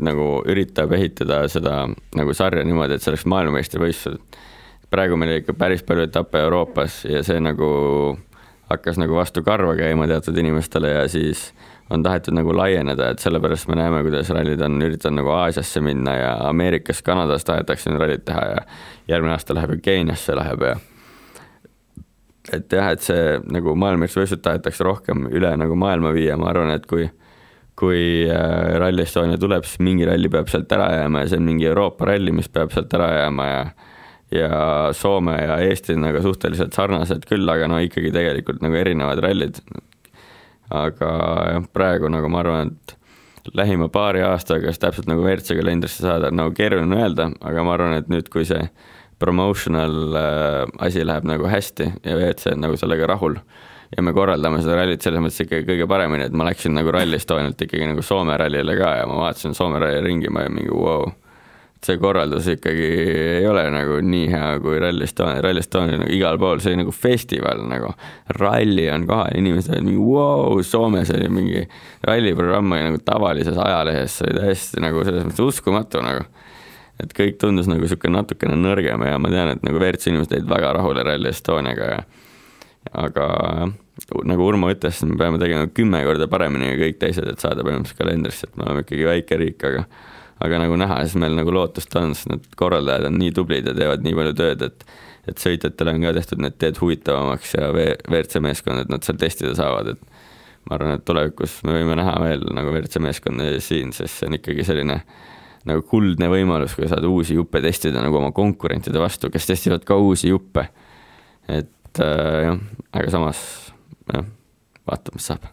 [0.00, 1.82] nagu üritab ehitada seda
[2.16, 4.38] nagu sarja niimoodi, et see oleks maailmameistrivõistlused.
[4.90, 7.70] praegu meil ikka päris palju etappe Euroopas ja see nagu
[8.70, 11.50] hakkas nagu vastu karva käima teatud inimestele ja siis
[11.90, 16.14] on tahetud nagu laieneda, et sellepärast me näeme, kuidas rallid on üritanud nagu Aasiasse minna
[16.16, 18.60] ja Ameerikas, Kanadas tahetakse nüüd rallit teha ja
[19.10, 20.76] järgmine aasta läheb ju Keeniasse läheb ja
[22.54, 26.86] et jah, et see nagu maailmameistrivõistlused tahetakse rohkem üle nagu maailma viia, ma arvan, et
[26.90, 27.10] kui
[27.80, 31.46] kui äh, Rally Estonia tuleb, siis mingi ralli peab sealt ära jääma ja see on
[31.48, 33.62] mingi Euroopa ralli, mis peab sealt ära jääma ja
[34.34, 39.22] ja Soome ja Eesti on nagu suhteliselt sarnased küll, aga no ikkagi tegelikult nagu erinevad
[39.24, 39.60] rallid.
[40.70, 41.10] aga
[41.50, 46.30] jah, praegu nagu ma arvan, et lähima paari aastaga, kas täpselt nagu WRC kalendrisse saada,
[46.30, 48.62] on nagu keeruline öelda, aga ma arvan, et nüüd, kui see
[49.20, 53.36] promotional äh, asi läheb nagu hästi ja WRC on nagu sellega rahul
[53.96, 57.18] ja me korraldame seda rallit selles mõttes ikkagi kõige paremini, et ma läksin nagu Rally
[57.18, 60.70] Estonialt ikkagi nagu Soome rallile ka ja ma vaatasin Soome ralli ringi, ma olin mingi
[60.70, 61.10] vau wow
[61.84, 62.88] see korraldus ikkagi
[63.38, 66.82] ei ole nagu nii hea kui Rally Estonia, Rally Estonia nagu igal pool, see oli
[66.82, 67.94] nagu festival nagu.
[68.36, 71.64] ralli on kohal, inimesed olid mingi vau wow,, Soomes oli mingi
[72.04, 76.28] ralliprogramm oli nagu tavalises ajalehes, see oli täiesti nagu selles mõttes uskumatu nagu.
[77.00, 80.50] et kõik tundus nagu niisugune natukene nõrgem ja ma tean, et nagu WRC inimesed olid
[80.52, 82.02] väga rahul Rally Estoniaga ja
[82.96, 83.26] aga
[84.28, 88.00] nagu Urmo ütles, me peame tegema kümme korda paremini kui kõik teised, et saada põhimõtteliselt
[88.00, 89.84] kalendrisse, et me oleme ikkagi väike riik, aga
[90.40, 93.76] aga nagu näha, siis meil nagu lootust on, sest need korraldajad on nii tublid ja
[93.76, 94.90] teevad nii palju tööd, et
[95.28, 99.52] et sõitjatele on ka tehtud need teed huvitavamaks ja WRC meeskond, et nad seal testida
[99.54, 100.00] saavad, et
[100.66, 104.38] ma arvan, et tulevikus me võime näha veel nagu WRC meeskonda siin, sest see on
[104.38, 105.00] ikkagi selline
[105.68, 109.98] nagu kuldne võimalus, kui saad uusi juppe testida nagu oma konkurentide vastu, kes testivad ka
[110.00, 110.70] uusi juppe.
[111.48, 112.60] et äh, jah,
[112.96, 113.40] aga samas
[114.12, 114.24] jah,
[114.88, 115.48] vaatame, mis saab.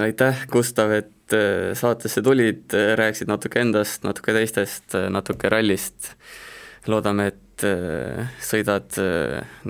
[0.00, 5.48] aitäh, Gustav, et et äh, saatesse tulid, äh, rääkisid natuke endast, natuke teistest, äh, natuke
[5.52, 6.14] rallist.
[6.90, 7.62] loodame, et
[8.42, 8.96] sõidad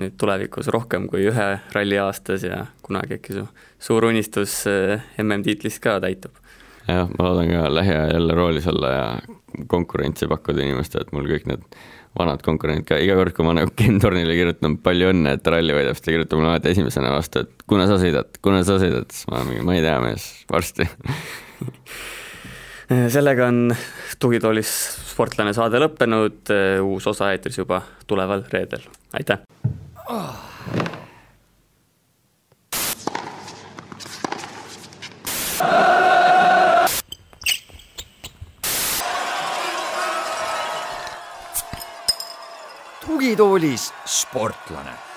[0.01, 1.45] nüüd tulevikus rohkem kui ühe
[1.75, 3.43] ralli aastas ja kunagi äkki su
[3.77, 4.55] suur unistus
[5.21, 6.33] MM-tiitlist ka täitub.
[6.87, 9.05] jah, ma loodan ka lähiajal jälle roolis olla ja
[9.69, 11.69] konkurentsi pakkuda inimestele, et mul kõik need
[12.17, 15.77] vanad konkurendid ka, iga kord, kui ma nagu Ken Tornile kirjutan palju õnne, et ralli
[15.77, 19.05] võidab, siis ta kirjutab mulle alati esimesena vastu, et kuna sa sõidad, kuna sa sõidad,
[19.13, 20.89] siis ma mingi, ma ei tea, mees, varsti
[23.09, 23.75] sellega on
[24.19, 24.71] Tugitoolis
[25.13, 26.51] sportlane saade lõppenud,
[26.83, 28.87] uus osa eetris juba tuleval reedel,
[29.17, 29.45] aitäh
[30.09, 30.53] oh.!
[43.23, 45.12] tugitoolis sportlane